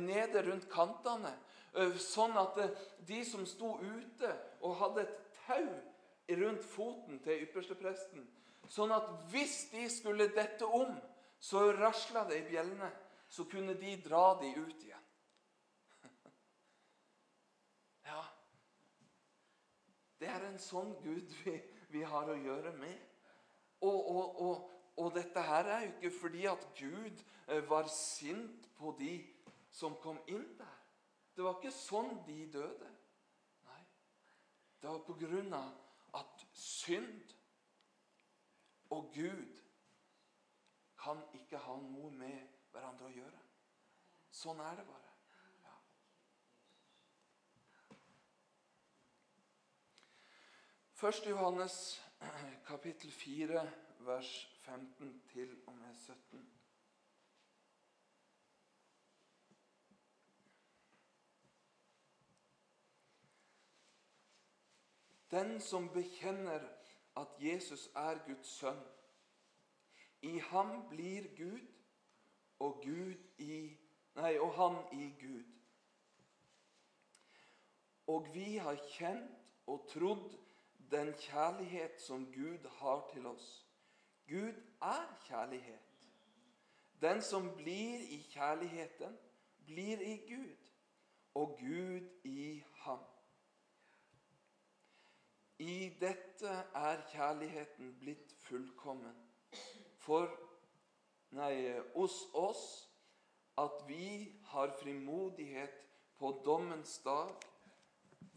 nede 0.00 0.42
rundt 0.42 0.66
kantene. 0.70 1.30
Sånn 2.02 2.34
at 2.40 2.56
de 3.06 3.20
som 3.24 3.44
sto 3.46 3.76
ute 3.78 4.30
og 4.66 4.74
hadde 4.80 5.04
et 5.04 5.38
tau 5.46 5.68
rundt 6.38 6.64
foten 6.64 7.18
til 7.24 7.46
ypperstepresten 7.46 8.28
Sånn 8.70 8.92
at 8.94 9.08
hvis 9.32 9.64
de 9.72 9.86
skulle 9.90 10.28
dette 10.30 10.66
om, 10.66 10.92
så 11.42 11.70
rasla 11.74 12.22
det 12.28 12.42
i 12.42 12.48
bjellene. 12.52 12.90
Så 13.30 13.46
kunne 13.50 13.74
de 13.78 13.96
dra 14.02 14.34
de 14.40 14.50
ut 14.58 14.84
igjen. 14.84 15.06
Ja, 18.10 18.22
Det 20.20 20.28
er 20.28 20.44
en 20.44 20.58
sånn 20.60 20.92
Gud 21.00 21.30
vi, 21.44 21.54
vi 21.90 22.02
har 22.04 22.28
å 22.30 22.36
gjøre 22.36 22.74
med. 22.78 22.98
Og, 23.80 23.98
og, 24.12 24.40
og, 24.44 24.64
og, 25.00 25.12
dette 25.14 25.42
her 25.46 25.70
er 25.72 25.84
jo 25.86 25.92
ikke 25.94 26.10
fordi 26.18 26.42
at 26.50 26.66
Gud 26.76 27.22
eh, 27.48 27.62
var 27.70 27.88
sint 27.88 28.66
på 28.76 28.92
de 28.98 29.14
som 29.72 29.96
kom 30.02 30.18
inn 30.28 30.44
der. 30.58 30.76
Det 31.32 31.46
var 31.46 31.56
ikke 31.56 31.72
sånn 31.72 32.18
de 32.26 32.42
døde. 32.52 32.90
Nei. 33.70 33.84
Det 34.82 34.90
var 34.90 35.00
på 35.06 35.16
grunn 35.22 35.54
av 35.56 35.70
synd 36.60 37.34
og 38.90 39.12
Gud 39.14 39.60
kan 41.00 41.22
ikke 41.34 41.58
ha 41.64 41.76
noe 41.80 42.10
med 42.12 42.58
hverandre 42.72 43.08
å 43.08 43.14
gjøre. 43.14 43.44
Sånn 44.30 44.60
er 44.62 44.76
det 44.78 44.86
bare. 44.88 45.06
Først 51.00 51.26
Johannes 51.26 51.74
kapittel 52.70 53.12
4, 53.12 53.62
vers 54.04 54.32
15 54.66 55.22
til 55.32 55.54
og 55.66 55.78
med 55.78 55.94
17. 55.96 56.59
Den 65.30 65.60
som 65.60 65.88
bekjenner 65.92 66.64
at 67.16 67.28
Jesus 67.38 67.88
er 67.94 68.18
Guds 68.26 68.48
sønn, 68.58 68.82
i 70.22 70.38
ham 70.38 70.88
blir 70.88 71.28
Gud, 71.36 71.66
og 72.58 72.82
Gud 72.84 73.14
i 73.38 73.76
Nei, 74.14 74.38
og 74.38 74.52
han 74.54 74.76
i 74.92 75.06
Gud. 75.20 75.44
Og 78.06 78.26
vi 78.34 78.56
har 78.56 78.76
kjent 78.90 79.38
og 79.66 79.86
trodd 79.92 80.34
den 80.90 81.12
kjærlighet 81.14 82.00
som 82.02 82.26
Gud 82.34 82.66
har 82.80 83.08
til 83.12 83.26
oss. 83.26 83.66
Gud 84.28 84.58
er 84.82 85.06
kjærlighet. 85.26 86.08
Den 87.00 87.22
som 87.22 87.54
blir 87.56 88.02
i 88.10 88.18
kjærligheten, 88.32 89.18
blir 89.64 90.00
i 90.00 90.16
Gud, 90.34 90.56
og 91.34 91.56
Gud 91.60 92.08
i 92.24 92.62
ham. 92.82 93.04
I 95.60 95.90
dette 96.00 96.52
er 96.74 97.02
kjærligheten 97.12 97.92
blitt 98.00 98.32
fullkommen. 98.46 99.16
For 100.00 100.30
nei, 101.36 101.76
hos 101.92 102.16
oss 102.32 102.62
at 103.60 103.82
vi 103.88 104.40
har 104.52 104.72
frimodighet 104.80 105.76
på 106.16 106.32
dommens 106.46 106.98
dag. 107.04 107.34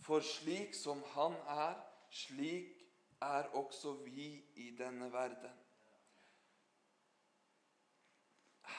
For 0.03 0.19
slik 0.19 0.75
som 0.75 1.03
Han 1.13 1.37
er, 1.47 1.79
slik 2.09 2.83
er 3.21 3.47
også 3.55 3.93
vi 4.03 4.43
i 4.55 4.75
denne 4.75 5.07
verden. 5.13 5.55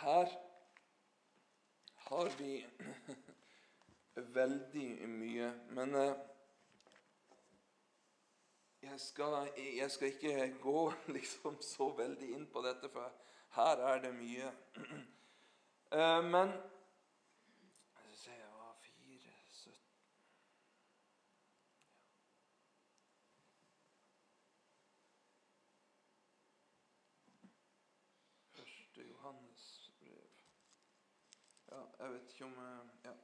Her 0.02 0.28
har 1.96 2.30
vi 2.38 2.66
veldig 4.36 5.08
mye. 5.08 5.50
Men 5.70 5.94
eh, 5.94 6.33
jeg 8.90 9.00
skal, 9.00 9.48
jeg 9.78 9.90
skal 9.90 10.08
ikke 10.08 10.54
gå 10.62 10.92
liksom 11.16 11.62
så 11.62 11.88
veldig 11.96 12.28
inn 12.36 12.46
på 12.46 12.62
dette, 12.62 12.88
for 12.92 13.12
her 13.54 13.76
er 13.76 14.00
det 14.02 14.14
mye. 14.14 14.52
Eh, 15.92 16.24
men 16.24 16.48
Skal 17.86 18.10
vi 18.10 18.16
se 18.16 18.30
var 18.30 18.76
fire, 18.82 19.34
sytten. 19.48 19.90
Første 28.56 29.02
Johannes 29.08 29.92
brev 30.00 30.26
Ja, 31.68 32.04
jeg 32.04 32.12
vet 32.12 32.32
ikke 32.32 32.44
om 32.44 32.58
eh, 32.58 32.88
Ja. 33.04 33.14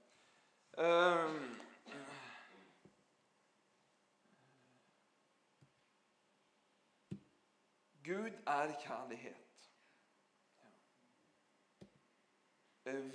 Um, 0.79 1.70
Gud 8.11 8.31
er 8.47 8.73
kjærlighet. 8.83 9.71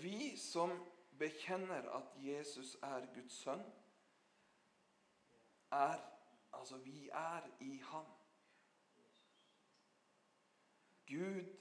Vi 0.01 0.37
som 0.37 0.71
bekjenner 1.19 1.89
at 1.97 2.11
Jesus 2.23 2.75
er 2.81 3.13
Guds 3.13 3.33
sønn, 3.43 3.65
er 5.71 6.11
Altså, 6.59 6.77
vi 6.77 7.09
er 7.09 7.41
i 7.59 7.77
ham. 7.77 8.05
Gud 11.07 11.57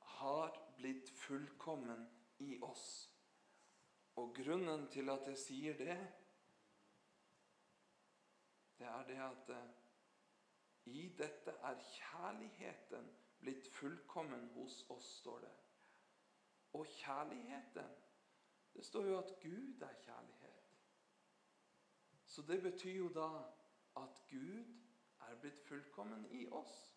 har 0.00 0.74
blitt 0.76 1.10
fullkommen 1.10 2.04
i 2.38 2.58
oss. 2.62 3.14
Og 4.16 4.34
grunnen 4.36 4.90
til 4.90 5.08
at 5.10 5.26
jeg 5.26 5.38
sier 5.38 5.78
det, 5.78 5.96
det 8.78 8.86
er 8.86 9.08
det 9.08 9.18
at 9.24 9.50
eh, 9.56 9.83
i 10.86 11.08
dette 11.18 11.50
er 11.50 11.80
kjærligheten 11.80 13.10
blitt 13.40 13.68
fullkommen 13.68 14.48
hos 14.54 14.84
oss, 14.90 15.06
står 15.20 15.38
det. 15.44 15.52
Og 16.72 16.86
kjærligheten 16.86 18.00
Det 18.74 18.84
står 18.84 19.04
jo 19.06 19.18
at 19.18 19.28
Gud 19.42 19.82
er 19.82 19.92
kjærlighet. 20.02 20.62
Så 22.26 22.42
det 22.42 22.62
betyr 22.62 22.96
jo 22.96 23.08
da 23.14 23.28
at 23.96 24.22
Gud 24.30 24.64
er 25.20 25.36
blitt 25.40 25.60
fullkommen 25.68 26.26
i 26.30 26.46
oss. 26.46 26.94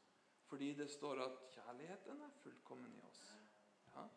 Fordi 0.48 0.74
det 0.74 0.90
står 0.90 1.22
at 1.22 1.44
kjærligheten 1.54 2.22
er 2.22 2.30
fullkommen 2.30 2.96
i 2.96 3.02
oss. 3.02 3.22
Ja. 3.96 4.08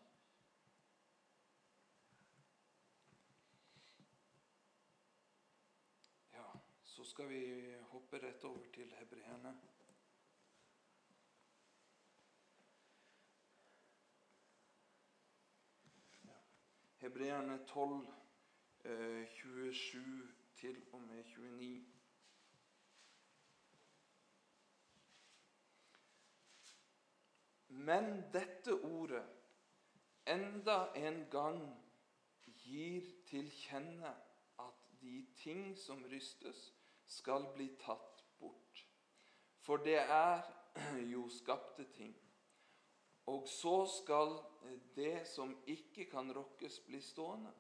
Så 7.01 7.05
skal 7.05 7.29
vi 7.29 7.77
hoppe 7.89 8.19
rett 8.21 8.43
over 8.45 8.67
til 8.75 8.91
hebreerne. 8.99 9.55
Hebreerne 16.99 17.67
12, 17.67 18.07
eh, 18.85 19.29
27 19.29 20.29
til 20.57 20.83
og 20.93 21.01
med 21.01 21.25
29. 21.25 21.87
Men 27.69 28.33
dette 28.33 28.75
ordet 28.75 29.25
enda 30.27 30.85
en 30.97 31.25
gang 31.31 31.65
gir 32.45 33.09
til 33.27 33.49
kjenne 33.51 34.13
at 34.59 34.93
de 35.01 35.27
ting 35.37 35.79
som 35.79 36.05
rystes, 36.05 36.80
skal 37.11 37.49
bli 37.55 37.69
tatt 37.81 38.25
bort. 38.39 38.85
For 39.61 39.83
det 39.85 39.99
er 40.01 40.45
jo 41.13 41.27
skapte 41.29 41.85
ting. 41.95 42.15
Og 43.31 43.49
så 43.49 43.85
skal 43.87 44.39
det 44.97 45.27
som 45.29 45.53
ikke 45.67 46.07
kan 46.11 46.33
rokkes, 46.35 46.81
bli 46.87 47.01
stående. 47.03 47.53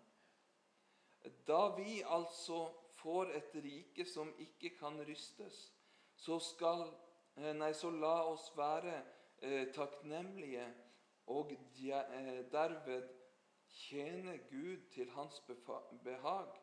Da 1.46 1.60
vi 1.76 2.00
altså 2.02 2.70
får 3.02 3.34
et 3.36 3.56
rike 3.64 4.06
som 4.08 4.32
ikke 4.38 4.72
kan 4.78 4.98
rystes, 5.06 5.72
så, 6.16 6.38
skal, 6.38 6.86
nei, 7.36 7.72
så 7.76 7.90
la 7.90 8.14
oss 8.28 8.50
være 8.56 8.96
eh, 9.42 9.68
takknemlige 9.72 10.66
og 11.32 11.52
eh, 11.52 12.40
derved 12.52 13.08
tjene 13.70 14.38
Gud 14.50 14.88
til 14.92 15.10
hans 15.14 15.40
behag 16.04 16.58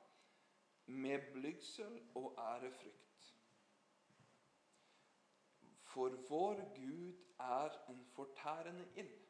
med 0.88 1.32
blygsel 1.34 2.02
og 2.16 2.36
ærefrykt. 2.38 3.38
For 5.82 6.10
vår 6.30 6.56
Gud 6.76 7.14
er 7.40 7.90
en 7.90 8.06
fortærende 8.06 8.88
ild. 8.96 9.28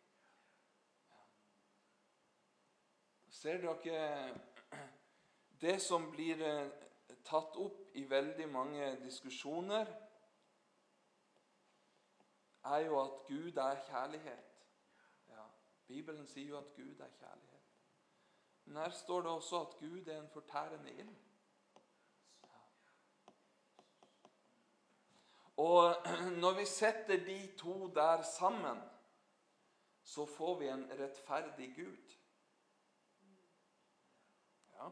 Ser 3.29 3.57
dere 3.57 4.39
det 5.61 5.81
som 5.81 6.11
blir 6.11 6.41
eh, 6.41 6.69
tatt 7.25 7.57
opp 7.61 7.95
i 7.97 8.03
veldig 8.09 8.47
mange 8.49 8.89
diskusjoner, 9.03 9.89
er 12.63 12.79
jo 12.85 12.97
at 13.01 13.21
Gud 13.27 13.57
er 13.57 13.83
kjærlighet. 13.87 14.57
Ja, 15.29 15.45
Bibelen 15.87 16.27
sier 16.27 16.49
jo 16.49 16.57
at 16.57 16.73
Gud 16.75 16.99
er 16.99 17.13
kjærlighet. 17.19 17.71
Men 18.65 18.77
her 18.77 18.89
står 18.89 19.21
det 19.21 19.31
også 19.31 19.61
at 19.61 19.77
Gud 19.79 20.07
er 20.07 20.21
en 20.21 20.29
fortærende 20.29 20.93
ild. 20.93 21.15
Og 25.57 25.95
når 26.41 26.57
vi 26.59 26.65
setter 26.65 27.25
de 27.25 27.55
to 27.57 27.93
der 27.93 28.21
sammen, 28.21 28.81
så 30.03 30.25
får 30.25 30.59
vi 30.59 30.67
en 30.67 30.99
rettferdig 30.99 31.73
Gud. 31.75 32.13
Ja. 34.73 34.89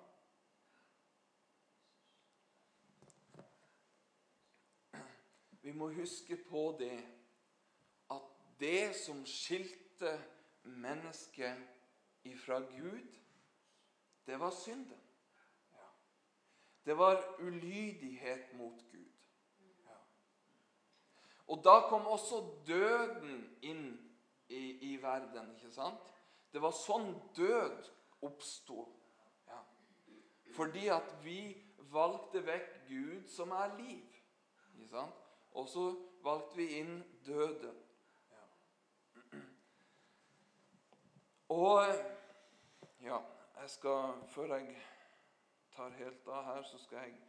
Vi 5.61 5.71
må 5.71 5.93
huske 5.93 6.37
på 6.49 6.75
det 6.79 6.97
at 8.11 8.21
det 8.59 8.95
som 8.95 9.25
skilte 9.25 10.17
mennesket 10.63 11.67
ifra 12.23 12.59
Gud, 12.59 13.19
det 14.25 14.39
var 14.39 14.51
synden. 14.51 15.01
Det 16.85 16.97
var 16.97 17.35
ulydighet 17.39 18.53
mot 18.53 18.91
Gud. 18.91 19.14
Og 21.47 21.61
da 21.63 21.79
kom 21.89 22.07
også 22.07 22.41
døden 22.67 23.43
inn 23.61 23.85
i, 24.49 24.93
i 24.93 24.95
verden, 25.01 25.51
ikke 25.55 25.71
sant? 25.73 26.11
Det 26.53 26.61
var 26.61 26.73
sånn 26.73 27.11
død 27.37 27.89
oppsto. 28.25 28.85
Ja. 29.49 29.59
Fordi 30.55 30.87
at 30.93 31.13
vi 31.23 31.39
valgte 31.93 32.41
vekk 32.45 32.71
Gud, 32.89 33.27
som 33.29 33.53
er 33.53 33.75
liv. 33.77 34.17
Ikke 34.73 34.89
sant? 34.89 35.21
Og 35.55 35.69
så 35.69 35.85
valgte 36.25 36.57
vi 36.57 36.67
inn 36.79 36.97
døden. 37.25 37.77
Ja. 38.31 39.43
Og 41.55 41.83
ja, 43.05 43.21
jeg 43.61 43.69
skal, 43.69 44.25
før 44.33 44.55
jeg 44.55 44.75
tar 45.75 45.89
helt 45.99 46.27
av 46.27 46.43
her, 46.49 46.63
så 46.63 46.79
skal 46.81 47.05
jeg 47.05 47.19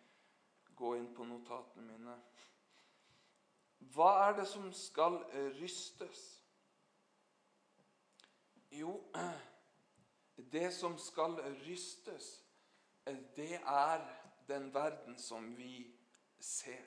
gå 0.76 0.94
inn 0.96 1.08
på 1.14 1.24
notatene 1.24 1.86
mine. 1.90 2.16
Hva 3.94 4.10
er 4.28 4.36
det 4.40 4.46
som 4.48 4.72
skal 4.72 5.18
rystes? 5.60 6.24
Jo, 8.70 8.98
det 10.54 10.72
som 10.74 10.98
skal 10.98 11.38
rystes, 11.66 12.42
det 13.36 13.60
er 13.60 14.02
den 14.48 14.74
verden 14.74 15.18
som 15.18 15.56
vi 15.56 15.86
ser. 16.40 16.84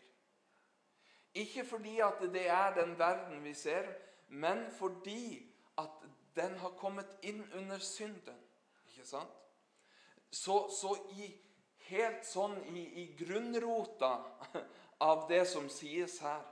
Ikke 1.33 1.65
fordi 1.65 1.99
at 1.99 2.21
det 2.33 2.47
er 2.49 2.73
den 2.75 2.97
verden 2.99 3.43
vi 3.43 3.53
ser, 3.53 3.85
men 4.27 4.71
fordi 4.71 5.51
at 5.77 5.89
den 6.35 6.57
har 6.57 6.69
kommet 6.69 7.17
inn 7.21 7.43
under 7.53 7.77
synden. 7.77 8.37
Ikke 8.87 9.07
sant? 9.07 9.35
Så, 10.31 10.69
så 10.69 10.93
i, 11.17 11.29
helt 11.89 12.25
sånn 12.25 12.57
i, 12.69 12.83
i 13.01 13.05
grunnrota 13.17 14.11
av 15.09 15.25
det 15.29 15.45
som 15.49 15.69
sies 15.73 16.19
her, 16.21 16.43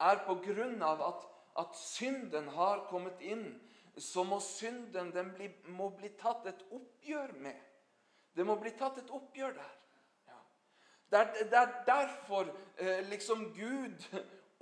er 0.00 0.24
på 0.26 0.36
grunn 0.44 0.82
av 0.82 1.02
at, 1.02 1.26
at 1.60 1.76
synden 1.78 2.48
har 2.56 2.86
kommet 2.90 3.20
inn, 3.22 3.46
så 3.98 4.24
må 4.26 4.40
synden 4.42 5.12
den 5.14 5.30
bli, 5.36 5.48
må 5.70 5.90
bli 5.94 6.10
tatt 6.18 6.46
et 6.50 6.64
oppgjør 6.74 7.36
med. 7.38 7.60
Det 8.34 8.46
må 8.46 8.56
bli 8.58 8.72
tatt 8.74 8.98
et 8.98 9.10
oppgjør 9.14 9.54
der. 9.54 9.74
Ja. 10.26 10.40
Det, 11.10 11.20
er, 11.20 11.32
det, 11.50 11.60
er, 11.60 11.76
derfor 11.86 12.50
eh, 12.76 13.04
liksom 13.10 13.46
Gud 13.54 14.08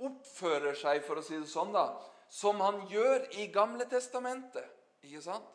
oppfører 0.09 0.77
seg, 0.77 1.01
for 1.07 1.17
å 1.17 1.25
si 1.25 1.39
det 1.39 1.49
sånn, 1.49 1.73
da, 1.73 1.87
som 2.29 2.61
han 2.61 2.83
gjør 2.91 3.25
i 3.41 3.49
Gamle 3.53 3.89
testamentet. 3.89 4.69
Ikke 5.03 5.23
sant? 5.25 5.49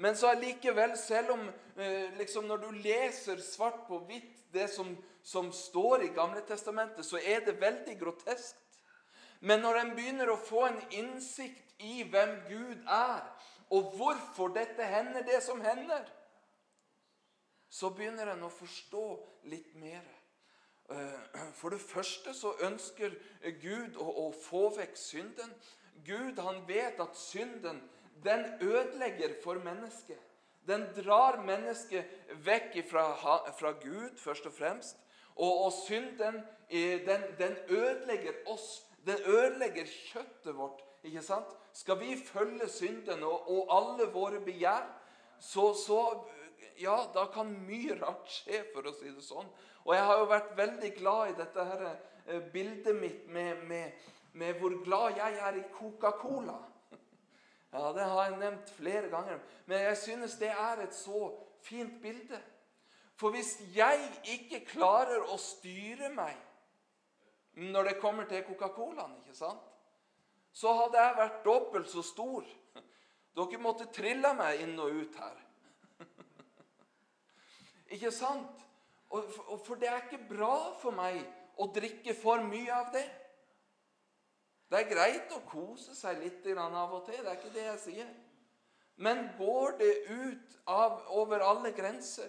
Men 0.00 0.16
så 0.16 0.32
allikevel, 0.32 0.96
selv 0.98 1.34
om 1.36 1.44
eh, 1.76 2.08
liksom 2.18 2.48
når 2.48 2.64
du 2.64 2.70
leser 2.82 3.40
svart 3.44 3.84
på 3.88 4.00
hvitt 4.08 4.40
det 4.52 4.70
som, 4.72 4.94
som 5.22 5.52
står 5.52 6.06
i 6.06 6.12
Gamle 6.16 6.42
Testamentet, 6.48 7.04
så 7.06 7.20
er 7.20 7.44
det 7.46 7.60
veldig 7.60 7.98
groteskt. 8.00 8.58
Men 9.42 9.64
når 9.64 9.78
en 9.80 9.94
begynner 9.96 10.30
å 10.30 10.38
få 10.38 10.66
en 10.68 10.80
innsikt 10.94 11.72
i 11.82 12.04
hvem 12.06 12.36
Gud 12.46 12.84
er, 12.86 13.24
og 13.74 13.94
hvorfor 13.96 14.52
dette 14.54 14.86
hender, 14.86 15.24
det 15.26 15.40
som 15.42 15.60
hender, 15.64 16.04
så 17.72 17.90
begynner 17.90 18.30
en 18.30 18.44
å 18.46 18.52
forstå 18.52 19.06
litt 19.50 19.72
mer. 19.80 20.04
Eh, 20.92 21.48
for 21.58 21.74
det 21.74 21.80
første 21.82 22.34
så 22.36 22.52
ønsker 22.68 23.16
Gud 23.62 23.96
å, 23.96 24.06
å 24.26 24.26
få 24.44 24.68
vekk 24.76 24.94
synden. 25.00 25.50
Gud 26.06 26.38
han 26.44 26.62
vet 26.68 27.00
at 27.02 27.18
synden 27.18 27.80
den 28.22 28.44
ødelegger 28.60 29.34
for 29.42 29.58
mennesket. 29.64 30.20
Den 30.68 30.86
drar 30.94 31.40
mennesket 31.42 32.30
vekk 32.46 32.78
fra, 32.86 33.08
fra 33.58 33.74
Gud, 33.82 34.14
først 34.22 34.46
og 34.46 34.54
fremst. 34.54 35.02
Og, 35.34 35.64
og 35.64 35.72
synden 35.80 36.42
den, 36.70 37.28
den 37.40 37.56
ødelegger 37.72 38.44
oss 38.52 38.84
den 39.06 39.18
ødelegger 39.26 39.86
kjøttet 39.86 40.56
vårt. 40.56 40.82
ikke 41.02 41.22
sant? 41.22 41.56
Skal 41.72 42.00
vi 42.00 42.16
følge 42.26 42.68
synden 42.68 43.22
og, 43.22 43.50
og 43.50 43.76
alle 43.76 44.12
våre 44.12 44.40
begjær, 44.40 44.86
så, 45.38 45.72
så, 45.74 46.24
ja, 46.80 46.96
da 47.14 47.26
kan 47.34 47.50
mye 47.66 47.96
rart 47.98 48.30
skje, 48.30 48.62
for 48.74 48.86
å 48.86 48.94
si 48.94 49.10
det 49.10 49.24
sånn. 49.26 49.48
Og 49.82 49.94
jeg 49.96 50.04
har 50.06 50.20
jo 50.20 50.28
vært 50.30 50.52
veldig 50.56 50.90
glad 50.98 51.32
i 51.32 51.38
dette 51.40 51.64
her, 51.66 51.86
eh, 52.26 52.44
bildet 52.52 52.94
mitt 52.94 53.26
med, 53.26 53.64
med, 53.66 54.04
med 54.38 54.60
hvor 54.60 54.76
glad 54.84 55.18
jeg 55.18 55.40
er 55.48 55.58
i 55.58 55.66
Coca-Cola. 55.74 56.60
Ja, 57.72 57.88
Det 57.96 58.04
har 58.04 58.26
jeg 58.28 58.38
nevnt 58.38 58.70
flere 58.76 59.08
ganger. 59.08 59.38
Men 59.66 59.80
jeg 59.80 59.96
synes 59.96 60.34
det 60.36 60.50
er 60.52 60.82
et 60.84 60.94
så 60.94 61.30
fint 61.64 62.02
bilde. 62.02 62.36
For 63.16 63.32
hvis 63.32 63.54
jeg 63.72 64.00
ikke 64.28 64.60
klarer 64.68 65.24
å 65.32 65.38
styre 65.40 66.10
meg 66.12 66.36
når 67.54 67.90
det 67.90 68.00
kommer 68.00 68.24
til 68.24 68.44
Coca-Colaen, 68.46 69.18
ikke 69.20 69.36
sant? 69.36 69.68
så 70.52 70.72
hadde 70.76 71.00
jeg 71.00 71.16
vært 71.16 71.44
dobbelt 71.46 71.88
så 71.88 72.02
stor. 72.04 72.44
Dere 73.32 73.60
måtte 73.60 73.88
trille 73.92 74.34
meg 74.36 74.60
inn 74.60 74.74
og 74.80 74.98
ut 75.00 75.14
her. 75.16 75.38
ikke 77.96 78.12
sant? 78.12 78.66
Og, 79.12 79.30
for 79.64 79.80
det 79.80 79.88
er 79.88 80.04
ikke 80.04 80.26
bra 80.28 80.56
for 80.80 80.92
meg 80.96 81.22
å 81.60 81.68
drikke 81.72 82.14
for 82.16 82.44
mye 82.44 82.72
av 82.72 82.92
det. 82.92 83.06
Det 84.72 84.80
er 84.80 84.88
greit 84.88 85.32
å 85.36 85.42
kose 85.48 85.96
seg 85.96 86.20
litt 86.22 86.46
av 86.56 86.94
og 86.96 87.02
til, 87.08 87.18
det 87.20 87.28
er 87.28 87.40
ikke 87.40 87.56
det 87.56 87.66
jeg 87.66 87.80
sier. 87.80 88.12
Men 88.96 89.26
går 89.36 89.76
det 89.80 89.92
ut 90.08 90.54
av, 90.68 91.02
over 91.12 91.44
alle 91.44 91.72
grenser, 91.76 92.28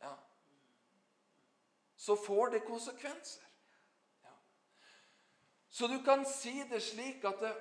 ja, 0.00 0.12
så 1.96 2.16
får 2.16 2.54
det 2.54 2.64
konsekvenser. 2.68 3.44
Så 5.74 5.86
du 5.90 5.96
kan 6.06 6.22
si 6.26 6.62
det 6.70 6.78
slik 6.86 7.24
at 7.26 7.40
det, 7.42 7.54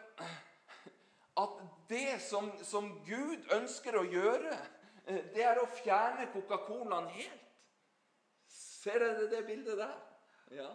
at 1.41 1.53
det 1.89 2.19
som, 2.21 2.51
som 2.61 2.91
Gud 3.07 3.47
ønsker 3.55 3.95
å 3.97 4.03
gjøre, 4.05 4.53
det 5.33 5.41
er 5.41 5.57
å 5.57 5.69
fjerne 5.79 6.27
Coca-Colaen 6.29 7.07
helt. 7.15 7.47
Ser 8.53 9.01
dere 9.01 9.29
det 9.31 9.39
bildet 9.47 9.79
der? 9.79 9.95
Ja. 10.53 10.67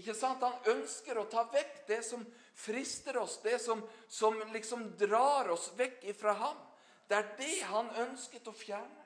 Ikke 0.00 0.14
sant? 0.16 0.40
Han 0.40 0.72
ønsker 0.78 1.20
å 1.20 1.26
ta 1.28 1.44
vekk 1.52 1.84
det 1.90 2.00
som 2.06 2.24
frister 2.56 3.20
oss, 3.20 3.36
det 3.44 3.58
som, 3.60 3.84
som 4.08 4.40
liksom 4.54 4.86
drar 4.96 5.52
oss 5.52 5.68
vekk 5.76 6.08
ifra 6.14 6.32
ham. 6.40 6.64
Det 7.08 7.20
er 7.20 7.30
det 7.42 7.60
han 7.74 7.92
ønsket 8.06 8.48
å 8.48 8.56
fjerne. 8.56 9.04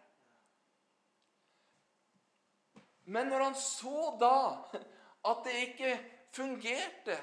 Men 3.11 3.35
når 3.35 3.49
han 3.49 3.59
så 3.59 4.15
da 4.23 4.39
at 5.27 5.45
det 5.47 5.59
ikke 5.73 5.95
fungerte. 6.33 7.19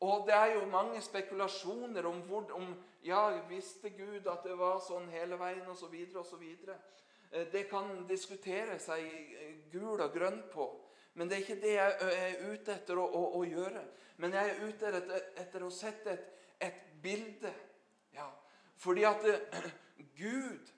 Og 0.00 0.26
det 0.26 0.34
er 0.34 0.54
jo 0.54 0.66
mange 0.66 1.00
spekulasjoner 1.02 2.06
om, 2.08 2.20
hvor, 2.26 2.52
om 2.56 2.72
ja, 3.04 3.28
visste 3.48 3.90
Gud 3.90 4.26
at 4.26 4.44
det 4.44 4.56
var 4.58 4.80
sånn 4.84 5.10
hele 5.12 5.36
veien 5.40 5.68
osv. 5.68 5.94
osv. 6.16 6.44
Eh, 7.30 7.46
det 7.52 7.66
kan 7.70 8.06
diskutere 8.08 8.78
seg 8.80 9.04
eh, 9.04 9.54
gul 9.72 10.00
og 10.00 10.12
grønn 10.14 10.42
på. 10.52 10.68
Men 11.14 11.28
det 11.28 11.36
er 11.36 11.44
ikke 11.44 11.62
det 11.62 11.74
jeg 11.74 11.96
er 12.16 12.42
ute 12.52 12.74
etter 12.74 12.98
å, 12.98 13.04
å, 13.04 13.22
å 13.40 13.44
gjøre. 13.44 13.84
Men 14.22 14.36
jeg 14.36 14.50
er 14.50 14.64
ute 14.64 14.90
etter, 14.90 15.24
etter 15.42 15.64
å 15.66 15.72
sette 15.74 16.14
et, 16.14 16.28
et 16.70 16.82
bilde. 17.02 17.52
Ja. 18.16 18.28
Fordi 18.80 19.04
at 19.08 19.26
Gud 20.20 20.76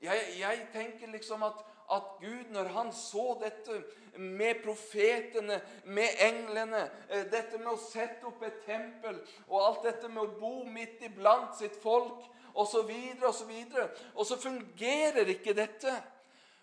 jeg, 0.00 0.20
jeg 0.38 0.68
tenker 0.72 1.10
liksom 1.12 1.42
at 1.44 1.58
at 1.90 2.12
Gud, 2.20 2.50
når 2.54 2.70
han 2.74 2.92
så 2.94 3.34
dette 3.40 3.80
med 4.18 4.62
profetene, 4.64 5.60
med 5.84 6.22
englene, 6.26 6.84
eh, 7.08 7.24
dette 7.30 7.58
med 7.58 7.72
å 7.72 7.80
sette 7.80 8.26
opp 8.28 8.42
et 8.46 8.62
tempel 8.66 9.18
og 9.48 9.58
alt 9.64 9.88
dette 9.88 10.08
med 10.08 10.22
å 10.22 10.38
bo 10.40 10.64
midt 10.68 11.02
iblant 11.06 11.56
sitt 11.58 11.76
folk 11.82 12.26
osv., 12.54 12.90
osv., 13.26 13.52
og, 13.52 14.02
og 14.14 14.26
så 14.26 14.38
fungerer 14.40 15.34
ikke 15.34 15.54
dette, 15.56 15.94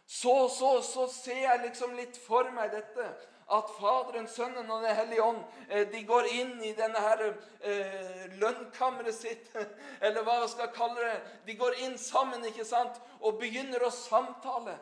så, 0.08 0.48
så, 0.48 0.78
så 0.82 1.08
ser 1.12 1.44
jeg 1.44 1.66
liksom 1.66 1.96
litt 1.98 2.20
for 2.24 2.48
meg 2.56 2.72
dette 2.72 3.10
at 3.52 3.70
Faderen, 3.80 4.28
Sønnen 4.28 4.72
og 4.72 4.84
Den 4.84 4.96
hellige 4.96 5.24
ånd 5.24 5.40
eh, 5.70 5.86
de 5.92 6.02
går 6.04 6.28
inn 6.36 6.58
i 6.68 6.74
denne 6.76 7.00
her 7.00 7.22
eh, 7.24 8.26
lønnkammeret 8.42 9.16
sitt, 9.16 9.48
eller 10.06 10.26
hva 10.28 10.42
vi 10.42 10.50
skal 10.52 10.74
kalle 10.76 11.00
det. 11.00 11.22
De 11.48 11.56
går 11.60 11.80
inn 11.86 11.96
sammen 12.02 12.44
ikke 12.50 12.68
sant, 12.68 13.00
og 13.22 13.40
begynner 13.40 13.88
å 13.88 13.94
samtale. 13.94 14.76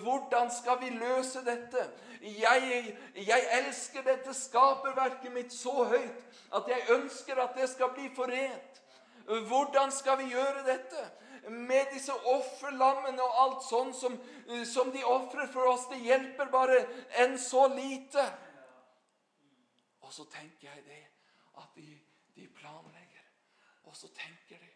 Hvordan 0.00 0.48
skal 0.50 0.80
vi 0.80 0.94
løse 0.96 1.42
dette? 1.44 1.82
Jeg, 2.24 2.96
jeg 3.20 3.48
elsker 3.58 4.06
dette 4.06 4.32
skaperverket 4.34 5.34
mitt 5.34 5.52
så 5.52 5.84
høyt 5.84 6.40
at 6.56 6.70
jeg 6.72 6.96
ønsker 6.96 7.38
at 7.42 7.54
det 7.58 7.68
skal 7.70 7.92
bli 7.92 8.08
forent. 8.16 8.80
Hvordan 9.26 9.92
skal 9.92 10.18
vi 10.22 10.30
gjøre 10.32 10.64
dette? 10.66 11.04
Med 11.46 11.92
disse 11.94 12.14
offerlammene 12.14 13.22
og 13.22 13.36
alt 13.42 13.66
sånn 13.66 13.92
som, 13.94 14.16
som 14.66 14.90
de 14.94 15.04
ofrer 15.06 15.46
for 15.52 15.70
oss. 15.70 15.86
Det 15.90 16.00
hjelper 16.02 16.50
bare 16.50 16.80
enn 17.22 17.36
så 17.38 17.66
lite. 17.70 18.24
Og 20.02 20.10
så 20.14 20.26
tenker 20.30 20.72
jeg 20.72 20.84
det 20.86 21.02
at 21.62 21.78
de, 21.78 21.86
de 22.34 22.48
planlegger, 22.54 23.30
og 23.86 23.94
så 23.96 24.10
tenker 24.14 24.58
de 24.60 24.72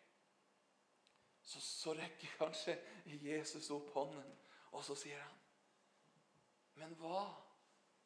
så, 1.50 1.60
så 1.60 1.92
rekker 1.98 2.38
kanskje 2.38 2.76
Jesus 3.10 3.66
opp 3.74 3.90
hånden 3.94 4.30
og 4.70 4.84
så 4.84 4.94
sier 4.94 5.20
han, 5.20 5.38
'Men 6.74 6.94
hva 6.94 7.24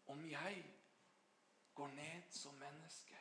om 0.06 0.30
jeg 0.30 0.64
går 1.74 1.88
ned 1.88 2.22
som 2.30 2.54
menneske?' 2.54 3.20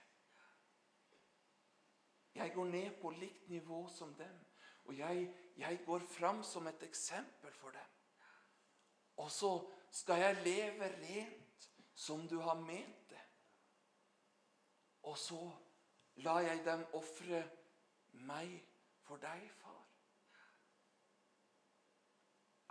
Jeg 2.36 2.54
går 2.54 2.66
ned 2.66 3.02
på 3.02 3.10
likt 3.10 3.50
nivå 3.50 3.90
som 3.90 4.16
dem, 4.16 4.46
og 4.86 4.98
jeg, 4.98 5.28
jeg 5.58 5.80
går 5.86 6.00
fram 6.00 6.44
som 6.44 6.68
et 6.68 6.84
eksempel 6.84 7.54
for 7.54 7.70
dem. 7.70 7.90
Og 9.18 9.32
så 9.32 9.52
skal 9.92 10.20
jeg 10.20 10.44
leve 10.44 10.90
rent 10.90 11.70
som 11.96 12.28
du 12.28 12.40
har 12.42 12.60
ment 12.60 13.10
det. 13.10 13.22
Og 15.04 15.18
så 15.18 15.52
lar 16.16 16.40
jeg 16.40 16.66
dem 16.66 16.86
ofre 16.94 17.44
meg 18.12 18.56
for 19.04 19.22
deg, 19.22 19.50
far. 19.60 19.82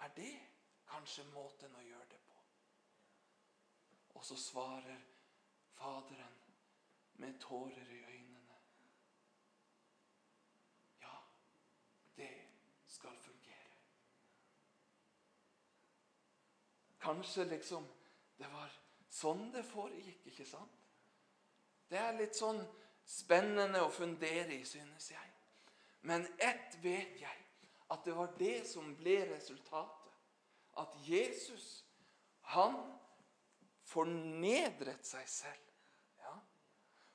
Er 0.02 0.14
det 0.16 0.32
kanskje 0.92 1.24
måten 1.32 1.74
å 1.76 1.82
gjøre 1.86 2.08
det 2.10 2.20
på. 2.28 2.38
Og 4.18 4.24
så 4.26 4.36
svarer 4.36 5.08
Faderen 5.72 6.34
med 7.18 7.38
tårer 7.40 7.88
i 7.90 8.02
øynene. 8.04 8.58
Ja, 11.00 11.14
det 12.16 12.28
skal 12.86 13.16
fungere. 13.18 13.78
Kanskje 17.02 17.48
liksom 17.50 17.86
det 18.38 18.48
var 18.52 18.70
sånn 19.12 19.50
det 19.54 19.62
foregikk, 19.66 20.24
ikke 20.32 20.46
sant? 20.48 20.78
Det 21.90 21.98
er 22.00 22.16
litt 22.16 22.38
sånn 22.38 22.62
spennende 23.04 23.82
å 23.84 23.90
fundere 23.92 24.54
i, 24.54 24.62
synes 24.66 25.10
jeg. 25.12 25.32
Men 26.08 26.24
ett 26.38 26.78
vet 26.82 27.20
jeg, 27.20 27.38
at 27.92 28.06
det 28.06 28.14
var 28.16 28.32
det 28.38 28.62
som 28.66 28.94
ble 28.96 29.18
resultatet 29.34 29.98
at 30.80 30.94
Jesus, 31.04 31.84
han 32.54 32.78
fornedret 33.86 35.04
seg 35.04 35.28
selv. 35.28 35.68
Ja. 36.22 36.32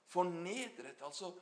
Fornedret. 0.06 1.02
Altså, 1.02 1.34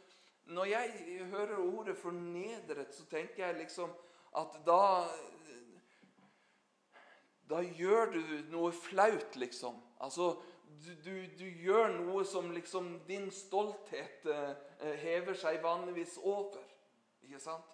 når 0.46 0.66
jeg 0.66 1.26
hører 1.30 1.58
ordet 1.58 1.98
'fornedret', 1.98 2.96
så 2.96 3.06
tenker 3.06 3.48
jeg 3.48 3.58
liksom 3.58 3.92
at 4.38 4.60
da 4.66 5.10
Da 7.50 7.62
gjør 7.62 8.12
du 8.16 8.22
noe 8.50 8.72
flaut, 8.74 9.36
liksom. 9.38 9.78
Altså, 10.02 10.32
du, 10.86 10.92
du, 11.06 11.14
du 11.38 11.46
gjør 11.46 11.94
noe 12.00 12.26
som 12.26 12.50
liksom 12.54 12.96
din 13.08 13.30
stolthet 13.34 14.26
eh, 14.26 14.96
hever 15.04 15.38
seg 15.38 15.62
vanligvis 15.64 16.18
over. 16.24 16.64
Ikke 17.26 17.42
sant? 17.42 17.72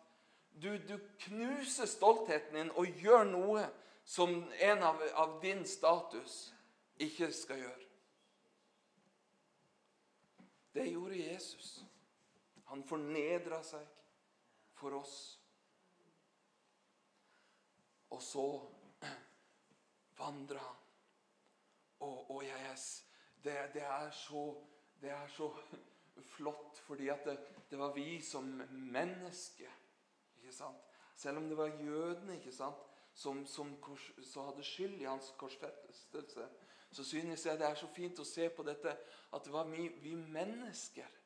Du, 0.52 0.76
du 0.76 0.98
knuser 1.26 1.88
stoltheten 1.88 2.58
din 2.60 2.74
og 2.76 3.00
gjør 3.00 3.24
noe 3.30 3.64
som 4.04 4.34
en 4.60 4.84
av, 4.84 5.00
av 5.16 5.38
din 5.44 5.64
status 5.68 6.52
ikke 7.02 7.32
skal 7.34 7.64
gjøre. 7.64 7.88
Det 10.76 10.88
gjorde 10.88 11.20
Jesus. 11.20 11.72
Han 12.72 12.84
fornedra 12.88 13.60
seg 13.64 13.88
for 14.80 14.96
oss. 15.00 15.16
Og 18.12 18.22
så 18.24 18.46
vandra 20.22 20.62
han. 20.62 20.78
Og, 22.02 22.32
og 22.36 22.46
jeg, 22.46 22.78
det, 23.44 23.58
det, 23.74 23.84
er 23.84 24.10
så, 24.16 24.46
det 25.02 25.12
er 25.14 25.28
så 25.36 25.52
flott, 26.38 26.80
fordi 26.88 27.10
at 27.10 27.26
det, 27.26 27.38
det 27.70 27.80
var 27.80 27.94
vi 27.94 28.22
som 28.26 28.48
mennesker 28.72 29.78
ikke 30.38 30.54
sant? 30.56 30.88
Selv 31.16 31.38
om 31.38 31.50
det 31.50 31.58
var 31.58 31.68
jødene 31.68 32.38
ikke 32.40 32.52
sant? 32.52 32.88
Som, 33.14 33.46
som, 33.46 33.76
kors, 33.84 34.12
hadde 34.36 34.64
skyld 34.64 35.02
i 35.02 35.06
hans 35.06 35.34
korsfestelse, 35.38 36.48
så 36.92 37.04
synes 37.04 37.46
jeg 37.46 37.60
det 37.60 37.68
er 37.68 37.76
så 37.76 37.88
fint 37.92 38.20
å 38.20 38.26
se 38.26 38.48
på 38.50 38.64
dette 38.64 38.94
at 39.32 39.46
det 39.46 39.52
var 39.54 39.68
vi, 39.68 39.90
vi 40.02 40.16
mennesker 40.16 41.20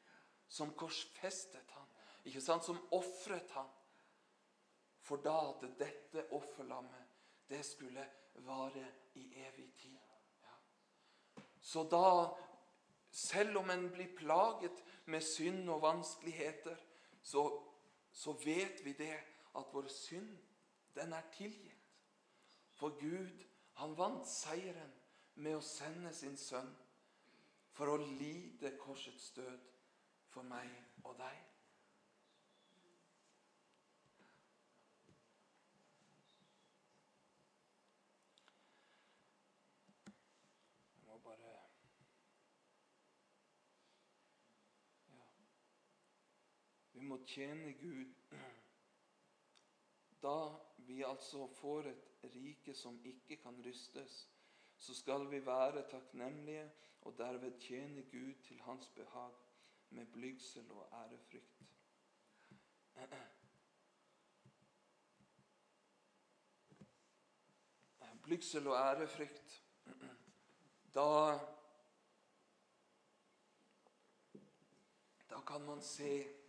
som 0.49 0.73
korsfestet 0.77 1.71
han, 1.77 1.87
ikke 2.25 2.41
sant? 2.41 2.65
Som 2.65 2.81
ofret 2.93 3.53
han. 3.53 3.69
For 5.05 5.21
da 5.21 5.35
at 5.51 5.65
dette 5.79 6.25
offerlammet, 6.33 7.13
det 7.49 7.61
skulle 7.65 8.05
vare 8.43 8.85
i 9.15 9.25
evig 9.47 9.69
tid. 9.77 9.99
Ja. 10.41 10.55
Så 11.61 11.83
da, 11.91 12.35
selv 13.11 13.57
om 13.57 13.69
en 13.69 13.87
blir 13.91 14.15
plaget 14.17 14.83
med 15.05 15.21
synd 15.21 15.69
og 15.69 15.81
vanskeligheter, 15.81 16.75
så, 17.21 17.47
så 18.11 18.35
vet 18.45 18.85
vi 18.85 18.93
det 18.93 19.15
at 19.55 19.73
vår 19.73 19.87
synd, 19.87 20.37
den 20.95 21.13
er 21.13 21.31
tilgitt. 21.31 21.71
For 22.75 22.89
Gud, 22.99 23.43
han 23.73 23.97
vant 23.97 24.27
seieren 24.27 24.91
med 25.35 25.57
å 25.57 25.63
sende 25.63 26.11
sin 26.15 26.37
sønn 26.39 26.71
for 27.75 27.91
å 27.91 27.97
lide 27.99 28.71
korsets 28.79 29.31
død 29.35 29.67
for 30.31 30.47
meg 30.47 30.69
og 31.03 31.17
deg. 31.19 31.41
Jeg 40.95 41.03
må 41.07 41.19
bare 41.23 41.51
ja. 41.51 41.63
Vi 46.94 46.94
må 47.05 47.21
tjene 47.29 47.73
Gud 47.79 48.13
da 50.25 50.37
vi 50.87 51.03
altså 51.05 51.45
får 51.59 51.91
et 51.91 52.31
rike 52.33 52.73
som 52.73 52.97
ikke 53.05 53.37
kan 53.43 53.59
rystes 53.65 54.23
så 54.77 54.93
skal 54.95 55.31
vi 55.31 55.45
være 55.45 55.89
takknemlige 55.89 56.71
og 57.01 57.17
derved 57.17 57.59
tjene 57.59 58.01
Gud 58.01 58.33
til 58.43 58.61
hans 58.61 58.87
behag 58.87 59.33
med 59.89 60.05
blygsel 60.05 60.71
og 60.71 60.89
ærefrykt. 60.93 61.61
Blygsel 68.23 68.67
og 68.67 68.75
ærefrykt 68.75 69.63
Da 70.93 71.39
Da 75.29 75.41
kan 75.47 75.61
man 75.61 75.81
se 75.81 76.44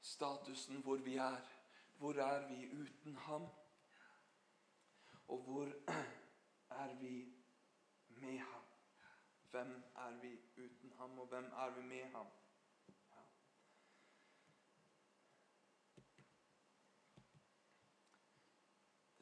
statusen 0.00 0.82
hvor 0.82 0.96
vi 0.96 1.16
er. 1.16 1.36
Hvor 1.98 2.12
er 2.12 2.48
vi 2.48 2.80
uten 2.80 3.16
ham? 3.16 3.46
Og 5.28 5.42
hvor 5.42 5.64
er 6.84 6.94
vi 6.94 7.34
med 8.08 8.38
ham? 8.38 8.62
Hvem 9.50 9.84
er 9.96 10.20
vi 10.20 10.40
uten 10.56 10.92
ham, 10.98 11.18
og 11.18 11.26
hvem 11.26 11.44
er 11.44 11.70
vi 11.70 11.82
med 11.82 12.04
ham? 12.04 12.26
Ja. 13.10 13.22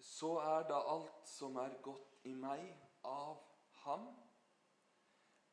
Så 0.01 0.37
er 0.37 0.69
da 0.69 0.97
alt 0.97 1.29
som 1.29 1.57
er 1.57 1.83
godt 1.83 2.25
i 2.25 2.35
meg, 2.35 2.77
av 3.05 3.43
ham. 3.73 4.09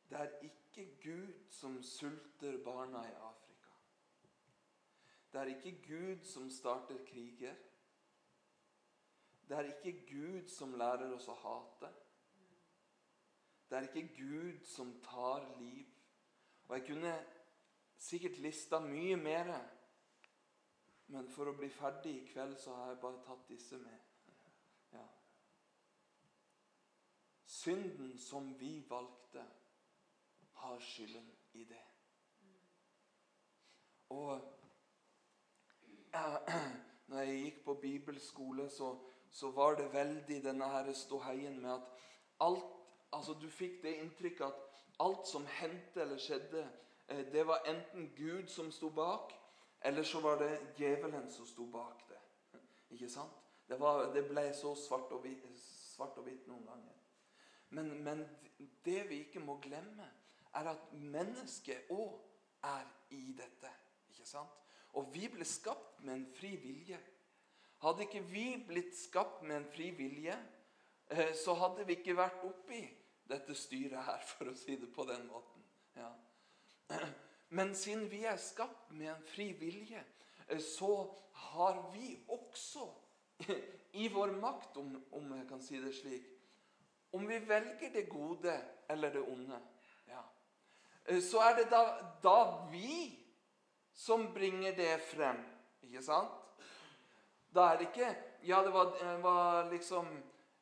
Det 0.08 0.20
er 0.20 0.38
ikke 0.42 0.86
Gud 1.02 1.50
som 1.50 1.82
sulter 1.82 2.64
barna 2.64 3.04
i 3.08 3.12
Afrika. 3.12 3.55
Det 5.36 5.42
er 5.42 5.46
ikke 5.46 5.82
Gud 5.88 6.24
som 6.24 6.50
starter 6.50 6.96
kriger. 7.04 7.54
Det 9.48 9.56
er 9.56 9.66
ikke 9.84 10.06
Gud 10.08 10.48
som 10.48 10.72
lærer 10.80 11.12
oss 11.12 11.26
å 11.28 11.34
hate. 11.36 11.90
Det 13.68 13.76
er 13.76 13.88
ikke 13.90 14.14
Gud 14.16 14.64
som 14.64 14.94
tar 15.04 15.44
liv. 15.58 15.92
Og 16.68 16.72
jeg 16.78 16.86
kunne 16.86 17.12
sikkert 17.98 18.40
lista 18.46 18.80
mye 18.80 19.20
mer, 19.20 19.52
men 21.12 21.28
for 21.28 21.52
å 21.52 21.56
bli 21.60 21.68
ferdig 21.68 22.16
i 22.16 22.26
kveld 22.32 22.56
så 22.64 22.80
har 22.80 22.94
jeg 22.94 23.02
bare 23.04 23.22
tatt 23.28 23.46
disse 23.52 23.84
med. 23.84 24.32
Ja. 24.96 25.04
Synden 27.60 28.16
som 28.16 28.54
vi 28.56 28.78
valgte, 28.88 29.44
har 30.64 30.80
skylden 30.80 31.32
i 31.60 31.68
det. 31.68 31.86
Og 34.16 34.55
når 37.10 37.18
jeg 37.20 37.42
gikk 37.44 37.64
på 37.64 37.74
bibelskole, 37.82 38.70
så 38.70 38.94
så 39.36 39.50
var 39.50 39.74
det 39.76 39.92
veldig 39.92 40.44
denne 40.44 40.94
ståheien 40.94 41.60
med 41.60 41.70
at 41.70 41.82
alt 42.40 42.72
altså 43.12 43.32
Du 43.32 43.50
fikk 43.50 43.82
det 43.82 43.96
inntrykket 43.96 44.46
at 44.46 44.54
alt 45.00 45.28
som 45.28 45.46
hendte 45.46 46.00
eller 46.02 46.18
skjedde, 46.18 46.68
eh, 47.08 47.32
det 47.32 47.46
var 47.46 47.62
enten 47.66 48.12
Gud 48.16 48.48
som 48.48 48.72
sto 48.72 48.88
bak, 48.88 49.32
eller 49.80 50.02
så 50.02 50.20
var 50.20 50.38
det 50.38 50.74
djevelen 50.78 51.30
som 51.30 51.46
sto 51.46 51.66
bak 51.66 52.08
det. 52.08 52.18
Ikke 52.90 53.08
sant? 53.08 53.32
Det, 53.68 53.80
var, 53.80 54.12
det 54.14 54.24
ble 54.28 54.54
så 54.54 54.74
svart 54.74 55.12
og, 55.12 55.20
hvit, 55.20 55.44
svart 55.94 56.18
og 56.18 56.24
hvitt 56.24 56.46
noen 56.46 56.66
ganger. 56.66 56.92
Men, 57.68 58.04
men, 58.04 58.26
det 58.84 59.08
vi 59.08 59.18
ikke 59.18 59.40
må 59.40 59.58
glemme, 59.60 60.06
er 60.54 60.68
at 60.70 60.92
mennesket 60.92 61.90
òg 61.90 62.20
er 62.64 62.86
i 63.10 63.34
dette. 63.36 63.72
Ikke 64.08 64.24
sant? 64.24 64.65
Og 64.96 65.10
vi 65.12 65.28
ble 65.28 65.44
skapt 65.44 66.00
med 66.04 66.14
en 66.14 66.26
fri 66.36 66.54
vilje. 66.60 66.98
Hadde 67.84 68.06
ikke 68.06 68.22
vi 68.24 68.46
blitt 68.66 68.96
skapt 68.96 69.42
med 69.44 69.60
en 69.60 69.68
fri 69.68 69.90
vilje, 69.96 70.36
eh, 71.10 71.34
så 71.36 71.54
hadde 71.60 71.84
vi 71.86 71.98
ikke 71.98 72.16
vært 72.16 72.44
oppi 72.48 72.80
dette 73.28 73.54
styret 73.54 74.06
her, 74.06 74.24
for 74.32 74.52
å 74.52 74.56
si 74.56 74.78
det 74.80 74.88
på 74.94 75.04
den 75.08 75.26
måten. 75.28 75.64
Ja. 75.96 76.12
Men 77.56 77.74
siden 77.78 78.08
vi 78.10 78.24
er 78.26 78.40
skapt 78.42 78.90
med 78.96 79.12
en 79.12 79.26
fri 79.28 79.50
vilje, 79.60 80.02
eh, 80.48 80.62
så 80.62 81.10
har 81.52 81.82
vi 81.92 82.14
også 82.32 82.88
i 84.00 84.08
vår 84.08 84.32
makt, 84.40 84.80
om, 84.80 84.96
om, 85.12 85.36
jeg 85.36 85.46
kan 85.50 85.60
si 85.62 85.76
det 85.80 85.92
slik 85.92 86.32
Om 87.12 87.28
vi 87.28 87.36
velger 87.48 87.92
det 87.92 88.08
gode 88.08 88.54
eller 88.88 89.12
det 89.12 89.20
onde, 89.20 89.60
ja, 90.08 90.24
eh, 91.04 91.20
så 91.22 91.44
er 91.44 91.60
det 91.60 91.68
da, 91.70 91.84
da 92.24 92.40
vi 92.72 93.25
som 93.96 94.32
bringer 94.34 94.76
det 94.76 94.98
frem. 95.00 95.38
Ikke 95.82 96.02
sant? 96.04 96.32
Da 97.54 97.70
er 97.72 97.78
det 97.80 97.88
ikke 97.88 98.14
Ja, 98.46 98.60
det 98.62 98.72
var, 98.72 98.92
var 99.22 99.70
liksom 99.70 100.06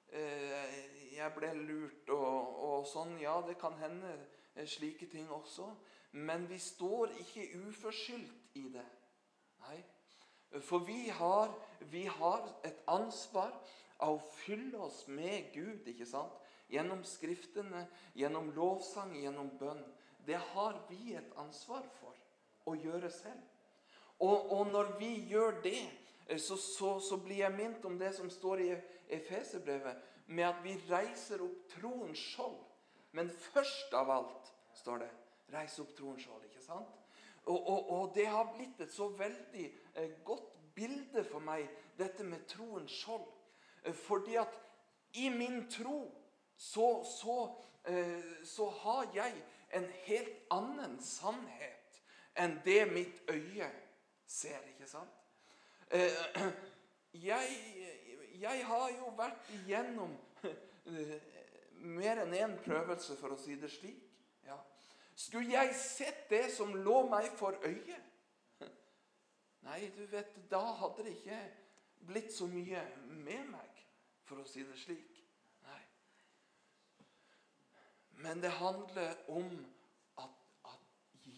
eh, 0.08 1.16
Jeg 1.16 1.32
ble 1.34 1.50
lurt 1.54 2.10
og, 2.14 2.54
og, 2.64 2.86
sånn. 2.86 3.18
Ja, 3.20 3.40
det 3.46 3.58
kan 3.60 3.74
hende 3.82 4.12
eh, 4.54 4.66
slike 4.66 5.10
ting 5.10 5.30
også. 5.30 5.66
Men 6.12 6.46
vi 6.48 6.58
står 6.58 7.12
ikke 7.20 7.48
uforskyldt 7.66 8.56
i 8.58 8.68
det. 8.72 8.86
Nei. 9.66 9.80
For 10.62 10.86
vi 10.86 11.08
har, 11.10 11.50
vi 11.90 12.04
har 12.06 12.46
et 12.62 12.82
ansvar 12.86 13.50
av 13.98 14.14
å 14.14 14.26
fylle 14.44 14.78
oss 14.86 15.04
med 15.10 15.50
Gud, 15.54 15.86
ikke 15.90 16.06
sant? 16.06 16.38
Gjennom 16.70 17.02
Skriftene, 17.06 17.88
gjennom 18.14 18.52
lovsang, 18.54 19.16
gjennom 19.18 19.50
bønn. 19.58 19.82
Det 20.24 20.38
har 20.54 20.78
vi 20.88 21.16
et 21.18 21.34
ansvar 21.42 21.82
for 21.98 22.13
å 22.66 22.74
gjøre 22.74 23.10
selv. 23.12 23.42
Og, 24.22 24.52
og 24.52 24.66
når 24.72 24.94
vi 24.98 25.10
gjør 25.28 25.60
det, 25.64 25.80
Eh, 26.26 26.38
så, 26.38 26.56
så, 26.56 27.00
så, 27.00 27.16
blir 27.16 27.36
jeg 27.36 27.52
minnet 27.52 27.84
om 27.84 27.98
det 27.98 28.12
som 28.14 28.30
står 28.30 28.60
i 28.60 28.70
Efeserbrevet, 29.08 29.96
med 30.26 30.48
at 30.48 30.62
vi 30.64 30.76
reiser 30.88 31.42
opp 31.44 31.68
troens 31.74 32.18
skjold. 32.18 32.58
Men 33.12 33.30
først 33.30 33.92
av 33.94 34.10
alt, 34.10 34.52
står 34.74 35.04
det, 35.04 35.10
reis 35.52 35.78
opp 35.78 35.92
troens 35.96 36.24
skjold. 36.24 36.44
ikke 36.48 36.64
sant? 36.64 37.00
Og, 37.44 37.58
og, 37.58 37.90
og, 37.92 38.12
det 38.14 38.26
har 38.26 38.54
blitt 38.56 38.80
et 38.80 38.92
så 38.92 39.10
veldig 39.12 39.66
eh, 39.94 40.10
godt 40.24 40.48
bilde 40.74 41.24
for 41.28 41.44
meg, 41.44 41.68
dette 41.98 42.24
med 42.24 42.46
troens 42.48 42.92
skjold. 43.02 43.26
Eh, 43.84 43.94
fordi 43.94 44.38
at 44.40 44.60
i 45.20 45.28
min 45.28 45.66
tro 45.70 46.08
så, 46.56 47.04
så, 47.06 47.36
så 48.46 48.66
har 48.80 49.10
jeg 49.14 49.34
en 49.76 49.84
helt 50.06 50.48
annen 50.54 50.96
sannhet 51.02 51.83
enn 52.36 52.58
det 52.64 52.92
mitt 52.92 53.22
øye 53.30 53.70
ser. 54.26 54.60
ikke 54.74 54.88
sant? 54.90 55.10
Eh, 55.90 56.10
jeg, 57.30 57.48
jeg 58.40 58.66
har 58.66 58.88
jo 58.98 59.12
vært 59.16 59.50
igjennom 59.54 60.16
eh, 60.44 61.18
mer 61.84 62.24
enn 62.24 62.34
én 62.34 62.56
prøvelse, 62.64 63.16
for 63.20 63.34
å 63.34 63.38
si 63.38 63.58
det 63.60 63.70
slik. 63.72 64.02
Ja. 64.46 64.58
Skulle 65.14 65.54
jeg 65.54 65.74
sett 65.78 66.26
det 66.30 66.48
som 66.54 66.74
lå 66.74 67.04
meg 67.10 67.30
for 67.38 67.58
øyet? 67.62 68.10
Nei, 69.64 69.86
du 69.96 70.02
vet, 70.12 70.34
da 70.50 70.60
hadde 70.76 71.06
det 71.06 71.14
ikke 71.14 71.38
blitt 72.04 72.32
så 72.34 72.46
mye 72.50 72.82
med 73.24 73.46
meg, 73.48 73.84
for 74.28 74.42
å 74.42 74.48
si 74.48 74.64
det 74.66 74.76
slik. 74.76 75.22
Nei. 75.64 75.80
Men 78.26 78.42
det 78.44 78.52
handler 78.58 79.22
om 79.32 79.48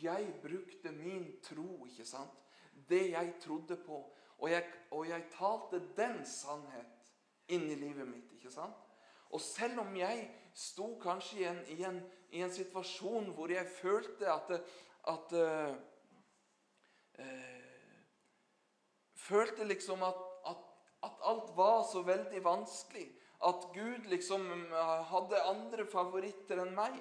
jeg 0.02 0.34
brukte 0.42 0.92
min 0.92 1.28
tro, 1.44 1.86
ikke 1.86 2.06
sant? 2.06 2.42
Det 2.88 3.10
jeg 3.10 3.34
trodde 3.42 3.76
på. 3.86 4.02
Og 4.38 4.50
jeg, 4.50 4.64
og 4.90 5.08
jeg 5.08 5.24
talte 5.32 5.80
den 5.96 6.20
sannhet 6.28 7.12
inn 7.48 7.64
i 7.70 7.78
livet 7.78 8.08
mitt. 8.08 8.32
ikke 8.36 8.52
sant? 8.52 8.76
Og 9.30 9.40
selv 9.40 9.80
om 9.80 9.96
jeg 9.96 10.26
sto 10.54 10.92
kanskje 11.02 11.40
i 11.40 11.46
en, 11.48 11.62
i 11.72 11.82
en, 11.84 12.00
i 12.30 12.42
en 12.44 12.52
situasjon 12.52 13.32
hvor 13.34 13.50
jeg 13.52 13.66
følte 13.80 14.28
at, 14.32 14.52
at 15.08 15.36
uh, 15.36 15.76
uh, 17.18 17.66
Følte 19.26 19.64
liksom 19.64 20.02
at, 20.06 20.18
at, 20.46 20.58
at, 21.02 21.14
alt 21.22 21.48
var 21.56 21.80
så 21.92 22.02
veldig 22.06 22.44
vanskelig. 22.44 23.08
At 23.46 23.64
Gud 23.74 24.04
liksom 24.06 24.44
eh, 24.52 25.00
hadde 25.10 25.40
andre 25.50 25.86
favoritter 25.90 26.60
enn 26.62 26.74
meg. 26.76 27.00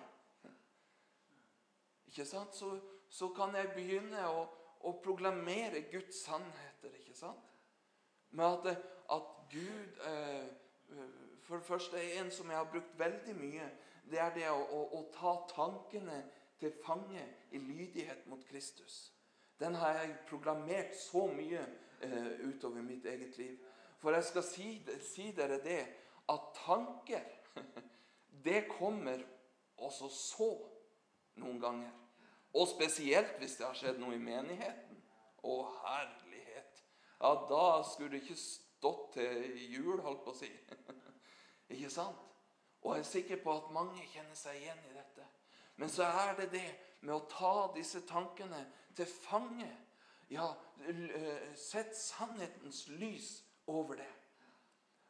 Ikke 2.15 2.29
sant? 2.29 2.55
Så, 2.55 2.69
så 3.11 3.27
kan 3.35 3.55
jeg 3.59 3.73
begynne 3.75 4.21
å, 4.31 4.45
å, 4.87 4.91
proklamere 5.03 5.81
Guds 5.91 6.21
sannheter. 6.23 6.93
ikke 7.01 7.15
sant? 7.17 7.49
Med 8.31 8.45
at, 8.45 8.85
at 9.11 9.33
Gud 9.51 9.97
eh, 10.07 10.45
for 11.43 11.59
det 11.59 11.67
første 11.67 11.99
er 11.99 12.21
en 12.21 12.31
som 12.31 12.47
jeg 12.49 12.57
har 12.57 12.69
brukt 12.71 12.93
veldig 12.99 13.35
mye. 13.35 13.67
Det 14.07 14.21
er 14.21 14.31
det 14.37 14.45
å, 14.47 14.61
å, 14.63 14.79
å 14.95 15.01
ta 15.11 15.33
tankene 15.51 16.21
til 16.59 16.71
fange 16.85 17.25
i 17.51 17.59
lydighet 17.59 18.23
mot 18.31 18.47
Kristus. 18.47 19.11
Den 19.59 19.75
har 19.75 19.99
jeg 19.99 20.15
proklamert 20.29 20.95
så 20.95 21.25
mye 21.27 21.65
eh, 21.99 22.31
utover 22.47 22.79
mitt 22.85 23.05
eget 23.11 23.35
liv. 23.37 23.59
For 23.99 24.15
jeg 24.15 24.29
skal 24.29 24.47
si, 24.47 24.69
si 25.03 25.27
dere 25.35 25.59
det 25.67 25.81
at 26.31 26.47
tanker, 26.63 27.27
det 28.47 28.69
kommer 28.71 29.19
også 29.83 30.07
så 30.15 30.49
noen 31.43 31.59
ganger. 31.59 32.04
Og 32.55 32.67
spesielt 32.71 33.35
hvis 33.41 33.57
det 33.59 33.67
har 33.67 33.75
skjedd 33.77 33.99
noe 33.99 34.15
i 34.15 34.21
menigheten. 34.21 35.01
Å, 35.45 35.55
herlighet! 35.83 36.81
Ja, 37.19 37.33
da 37.49 37.65
skulle 37.87 38.15
det 38.15 38.23
ikke 38.23 38.39
stått 38.39 39.15
til 39.17 39.59
jul, 39.71 39.99
holdt 40.03 40.23
på 40.25 40.33
å 40.33 40.39
si. 40.39 40.49
Ikke 41.75 41.89
sant? 41.91 42.21
Og 42.85 42.93
jeg 42.93 43.01
er 43.01 43.09
sikker 43.09 43.41
på 43.41 43.53
at 43.57 43.71
mange 43.73 44.03
kjenner 44.11 44.37
seg 44.37 44.59
igjen 44.59 44.83
i 44.89 44.93
dette. 44.93 45.25
Men 45.81 45.89
så 45.91 46.05
er 46.05 46.35
det 46.37 46.51
det 46.53 46.67
med 47.01 47.15
å 47.15 47.25
ta 47.29 47.53
disse 47.75 48.03
tankene 48.07 48.61
til 48.95 49.09
fange. 49.09 49.71
Ja, 50.29 50.51
eh, 50.85 51.49
sett 51.57 51.95
sannhetens 51.97 52.85
lys 53.01 53.31
over 53.67 53.97
det. 53.99 54.11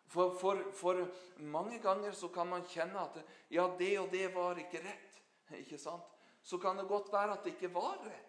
For, 0.07 0.35
for, 0.39 0.61
for, 0.77 1.01
mange 1.37 1.79
ganger 1.83 2.15
så 2.15 2.29
kan 2.31 2.47
man 2.47 2.65
kjenne 2.69 3.01
at 3.01 3.19
ja, 3.51 3.67
det 3.79 3.93
og 3.99 4.11
det 4.13 4.27
var 4.35 4.59
ikke 4.61 4.83
rett. 4.85 5.21
Ikke 5.61 5.77
sant? 5.77 6.14
Så 6.45 6.57
kan 6.61 6.77
det 6.77 6.87
godt 6.87 7.09
være 7.13 7.33
at 7.33 7.43
det 7.43 7.55
ikke 7.55 7.73
var 7.73 7.97
rett. 8.05 8.21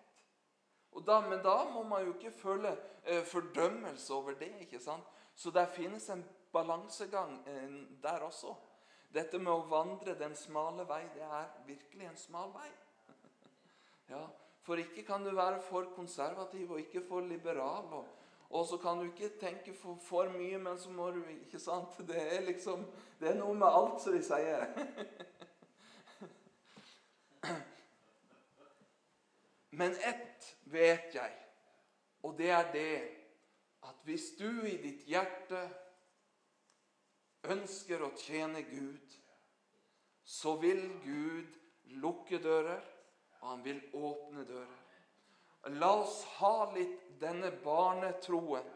Da, 1.07 1.21
men 1.21 1.43
da 1.45 1.65
må 1.69 1.83
man 1.85 2.07
jo 2.07 2.15
ikke 2.15 2.31
føle 2.33 2.71
eh, 3.05 3.25
fordømmelse 3.25 4.15
over 4.15 4.33
det. 4.41 4.55
ikke 4.61 4.81
sant? 4.81 5.05
Så 5.35 5.51
der 5.51 5.67
finnes 5.67 6.09
en 6.09 6.25
balansegang 6.53 7.49
eh, 7.49 8.03
der 8.03 8.25
også. 8.25 8.55
Dette 9.13 9.39
med 9.39 9.53
å 9.53 9.67
vandre 9.69 10.15
den 10.19 10.35
smale 10.37 10.87
vei, 10.89 11.03
det 11.15 11.23
er 11.23 11.53
virkelig 11.67 12.09
en 12.09 12.17
smal 12.17 12.53
vei. 12.57 12.71
Ja, 14.09 14.25
For 14.63 14.79
ikke 14.81 15.03
kan 15.03 15.25
du 15.25 15.31
være 15.35 15.61
for 15.63 15.85
konservativ 15.95 16.71
og 16.73 16.81
ikke 16.81 17.03
for 17.09 17.21
liberal. 17.21 17.85
Og, 17.93 18.07
og 18.51 18.67
så 18.67 18.77
kan 18.81 18.99
du 18.99 19.05
ikke 19.11 19.37
tenke 19.41 19.75
for, 19.75 19.99
for, 20.03 20.29
mye, 20.33 20.59
men 20.59 20.79
så 20.79 20.91
må 20.91 21.11
du 21.11 21.23
ikke 21.29 21.61
sant? 21.61 21.99
Det 22.09 22.17
er 22.17 22.41
liksom, 22.49 22.87
det 23.21 23.31
er 23.31 23.41
noe 23.43 23.55
med 23.55 23.69
alt, 23.69 24.01
som 24.03 24.13
de 24.17 24.23
sier. 24.25 24.67
Men 29.77 29.93
ett 30.01 30.57
vet 30.73 31.15
jeg, 31.15 31.33
og 32.25 32.37
det 32.39 32.49
er 32.51 32.71
det 32.73 32.93
at 33.85 33.99
hvis 34.09 34.31
du 34.39 34.49
i 34.65 34.79
ditt 34.81 35.03
hjerte 35.05 35.61
ønsker 37.53 38.01
å 38.03 38.15
tjene 38.17 38.63
Gud, 38.67 39.17
så 40.25 40.57
vil 40.63 40.81
Gud 41.05 41.59
lukke 42.01 42.41
dører, 42.43 42.81
og 43.43 43.51
han 43.51 43.65
vil 43.67 43.83
åpne 43.95 44.47
dører. 44.49 44.83
La 45.77 45.93
oss 46.01 46.23
ha 46.39 46.71
litt 46.73 47.05
denne 47.21 47.53
barnetroen. 47.63 48.67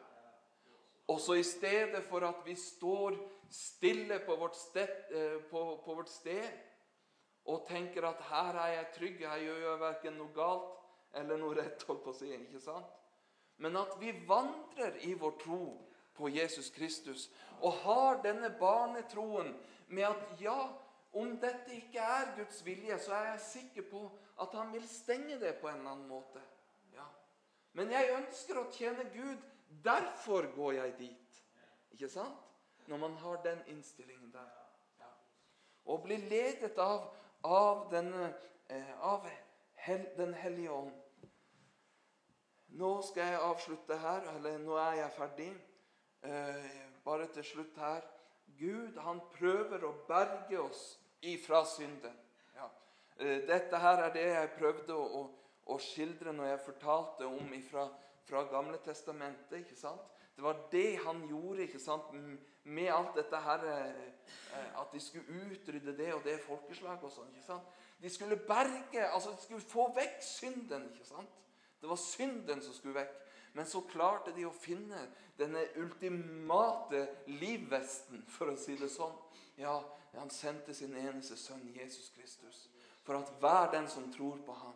Også 1.10 1.38
i 1.40 1.46
stedet 1.46 2.02
for 2.10 2.26
at 2.28 2.44
vi 2.44 2.54
står 2.60 3.16
stille 3.50 4.20
på 4.26 4.36
vårt, 4.38 4.58
sted, 4.58 4.92
eh, 5.10 5.40
på, 5.50 5.64
på 5.84 5.96
vårt 5.96 6.12
sted 6.12 6.50
og 7.50 7.64
tenker 7.66 8.04
at 8.06 8.20
'her 8.20 8.58
er 8.62 8.72
jeg 8.74 8.92
trygg, 8.94 9.26
her 9.26 9.42
gjør 9.42 9.58
jeg 9.64 9.80
verken 9.80 10.18
noe 10.20 10.34
galt 10.34 10.79
eller 11.12 11.38
noe 11.38 11.54
rett', 11.54 11.86
holdt 11.88 12.04
på 12.04 12.10
å 12.10 12.16
si. 12.16 12.32
ikke 12.34 12.60
sant? 12.60 12.86
Men 13.56 13.76
at 13.76 13.96
vi 14.00 14.12
vandrer 14.26 14.96
i 15.04 15.14
vår 15.14 15.32
tro 15.40 15.64
på 16.16 16.28
Jesus 16.28 16.70
Kristus 16.70 17.30
og 17.60 17.72
har 17.84 18.22
denne 18.22 18.50
barnetroen 18.60 19.52
med 19.88 20.06
at 20.06 20.40
ja, 20.40 20.60
om 21.12 21.34
dette 21.42 21.74
ikke 21.74 22.00
er 22.00 22.34
Guds 22.36 22.64
vilje, 22.64 22.98
så 22.98 23.12
er 23.12 23.26
jeg 23.32 23.40
sikker 23.40 23.88
på 23.90 24.04
at 24.40 24.54
han 24.56 24.72
vil 24.72 24.86
stenge 24.88 25.36
det 25.40 25.56
på 25.60 25.68
en 25.68 25.80
eller 25.80 25.90
annen 25.90 26.08
måte. 26.08 26.40
Ja. 26.94 27.04
Men 27.72 27.90
jeg 27.92 28.14
ønsker 28.14 28.60
å 28.60 28.68
tjene 28.72 29.08
Gud. 29.14 29.42
Derfor 29.84 30.48
går 30.54 30.72
jeg 30.78 30.94
dit. 30.98 31.42
Ikke 31.94 32.08
sant? 32.10 32.46
Når 32.86 32.98
man 32.98 33.16
har 33.22 33.42
den 33.44 33.60
innstillingen 33.70 34.32
der. 34.32 34.48
Ja. 34.98 35.10
Og 35.84 36.02
blir 36.06 36.22
ledet 36.30 36.78
av, 36.78 37.10
av, 37.44 37.84
denne, 37.92 38.32
eh, 38.68 38.94
av 39.04 39.26
Den 39.86 40.34
hellige 40.34 40.70
ånd. 40.70 40.92
Nå 42.68 42.90
skal 43.02 43.32
jeg 43.32 43.40
avslutte 43.42 43.96
her, 43.98 44.26
eller 44.36 44.58
nå 44.62 44.76
er 44.78 44.98
jeg 45.00 45.12
ferdig. 45.16 45.50
Eh, 46.22 46.66
bare 47.04 47.26
til 47.32 47.44
slutt 47.44 47.78
her. 47.80 48.04
Gud 48.58 48.98
han 49.00 49.22
prøver 49.32 49.84
å 49.88 49.94
berge 50.08 50.60
oss 50.60 50.82
ifra 51.24 51.64
synden. 51.64 52.14
Ja. 52.54 52.68
Eh, 53.16 53.40
dette 53.48 53.80
her 53.80 54.04
er 54.04 54.14
det 54.14 54.26
jeg 54.28 54.52
prøvde 54.58 54.94
å, 54.94 55.24
å, 55.64 55.78
skildre 55.80 56.32
når 56.36 56.52
jeg 56.52 56.64
fortalte 56.66 57.26
om 57.26 57.52
ifra, 57.56 57.88
fra 58.28 58.44
Gamle 58.52 58.78
testamentet. 58.84 59.62
ikke 59.62 59.80
sant? 59.80 60.04
Det 60.36 60.44
var 60.44 60.60
det 60.72 61.00
han 61.04 61.24
gjorde 61.28 61.66
ikke 61.66 61.82
sant? 61.82 62.12
med 62.62 62.90
alt 62.92 63.14
dette 63.16 63.38
her 63.40 63.62
eh, 63.72 64.72
At 64.76 64.92
de 64.92 65.00
skulle 65.00 65.46
utrydde 65.48 65.96
det 65.96 66.10
og 66.14 66.20
det 66.24 66.36
folkeslaget 66.44 67.06
og 67.08 67.12
sånn. 67.14 67.32
ikke 67.32 67.46
sant? 67.46 67.78
De 68.02 68.10
skulle 68.10 68.36
berge, 68.36 69.06
altså 69.06 69.30
de 69.30 69.42
skulle 69.42 69.60
få 69.60 69.90
vekk 69.94 70.22
synden. 70.24 70.90
ikke 70.92 71.06
sant? 71.06 71.40
Det 71.80 71.88
var 71.88 71.96
synden 71.96 72.62
som 72.62 72.74
skulle 72.74 72.94
vekk. 72.94 73.16
Men 73.52 73.66
så 73.66 73.80
klarte 73.80 74.32
de 74.36 74.44
å 74.46 74.54
finne 74.54 75.00
denne 75.38 75.64
ultimate 75.76 77.06
livvesten, 77.26 78.22
for 78.28 78.52
å 78.52 78.56
si 78.56 78.76
det 78.78 78.90
sånn. 78.92 79.16
Ja, 79.58 79.80
han 80.14 80.30
sendte 80.30 80.74
sin 80.74 80.94
eneste 80.96 81.36
sønn 81.36 81.66
Jesus 81.74 82.12
Kristus 82.14 82.68
for 83.02 83.18
at 83.18 83.32
hver 83.40 83.70
den 83.70 83.88
som 83.88 84.12
tror 84.12 84.38
på 84.46 84.52
ham, 84.52 84.74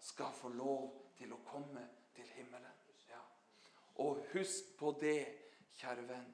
skal 0.00 0.32
få 0.32 0.48
lov 0.48 0.92
til 1.18 1.32
å 1.32 1.40
komme 1.44 1.82
til 2.14 2.24
himmelen. 2.36 2.76
Ja. 3.08 3.20
Og 4.00 4.22
husk 4.32 4.70
på 4.78 4.92
det, 5.00 5.26
kjære 5.76 6.06
venn, 6.08 6.28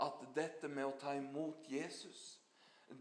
at 0.00 0.22
dette 0.36 0.68
med 0.68 0.86
å 0.86 0.94
ta 1.00 1.12
imot 1.16 1.68
Jesus 1.68 2.38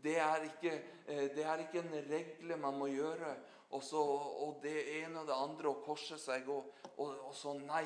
det 0.04 0.18
er, 0.20 0.46
ikke, 0.48 0.74
eh, 1.08 1.28
det 1.36 1.44
er 1.44 1.64
ikke 1.64 1.82
en 1.82 1.96
regle 2.10 2.58
man 2.58 2.78
må 2.80 2.88
gjøre 2.92 3.36
og, 3.72 3.84
så, 3.84 4.02
og 4.46 4.60
det 4.64 4.78
ene 5.02 5.22
og 5.22 5.28
det 5.28 5.36
andre 5.36 5.72
å 5.72 5.82
korse 5.86 6.18
seg 6.20 6.50
og, 6.52 6.72
og, 6.98 7.14
og 7.30 7.36
så 7.36 7.56
Nei. 7.60 7.86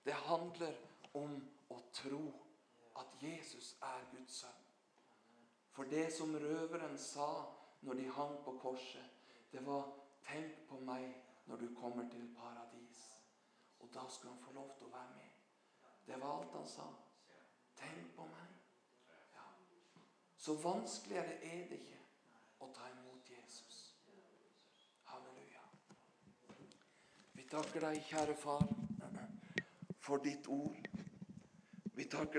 Det 0.00 0.16
handler 0.16 0.76
om 1.18 1.34
å 1.68 1.78
tro 1.92 2.22
at 2.96 3.16
Jesus 3.20 3.74
er 3.84 4.06
Guds 4.14 4.40
sønn. 4.40 4.62
For 5.76 5.88
det 5.92 6.06
som 6.14 6.32
røveren 6.40 6.96
sa 6.98 7.28
når 7.84 8.00
de 8.00 8.06
hang 8.16 8.38
på 8.44 8.56
korset, 8.62 9.04
det 9.52 9.60
var 9.66 9.92
'Tenk 10.24 10.68
på 10.68 10.78
meg 10.86 11.14
når 11.46 11.56
du 11.56 11.74
kommer 11.74 12.08
til 12.10 12.28
paradis'. 12.36 13.20
Og 13.80 13.88
da 13.94 14.08
skulle 14.08 14.34
han 14.34 14.44
få 14.44 14.52
lov 14.52 14.70
til 14.78 14.86
å 14.86 14.90
være 14.90 15.14
med. 15.14 15.30
Det 16.06 16.20
var 16.20 16.38
alt 16.38 16.52
han 16.52 16.68
sa. 16.68 16.86
'Tenk 17.76 18.16
på 18.16 18.22
meg'. 18.22 18.49
Så 20.50 20.54
vanskeligere 20.54 21.34
er 21.46 21.66
det 21.70 21.76
ikke 21.78 21.98
å 22.58 22.66
ta 22.74 22.88
imot 22.90 23.28
Jesus. 23.30 23.76
Halleluja. 25.06 25.60
Vi 27.38 27.44
takker 27.52 27.84
deg, 27.86 28.00
kjære 28.08 28.34
far, 28.34 28.64
for 30.02 30.18
ditt 30.24 30.48
ord. 30.50 30.88
Vi 31.94 32.08
takker 32.10 32.38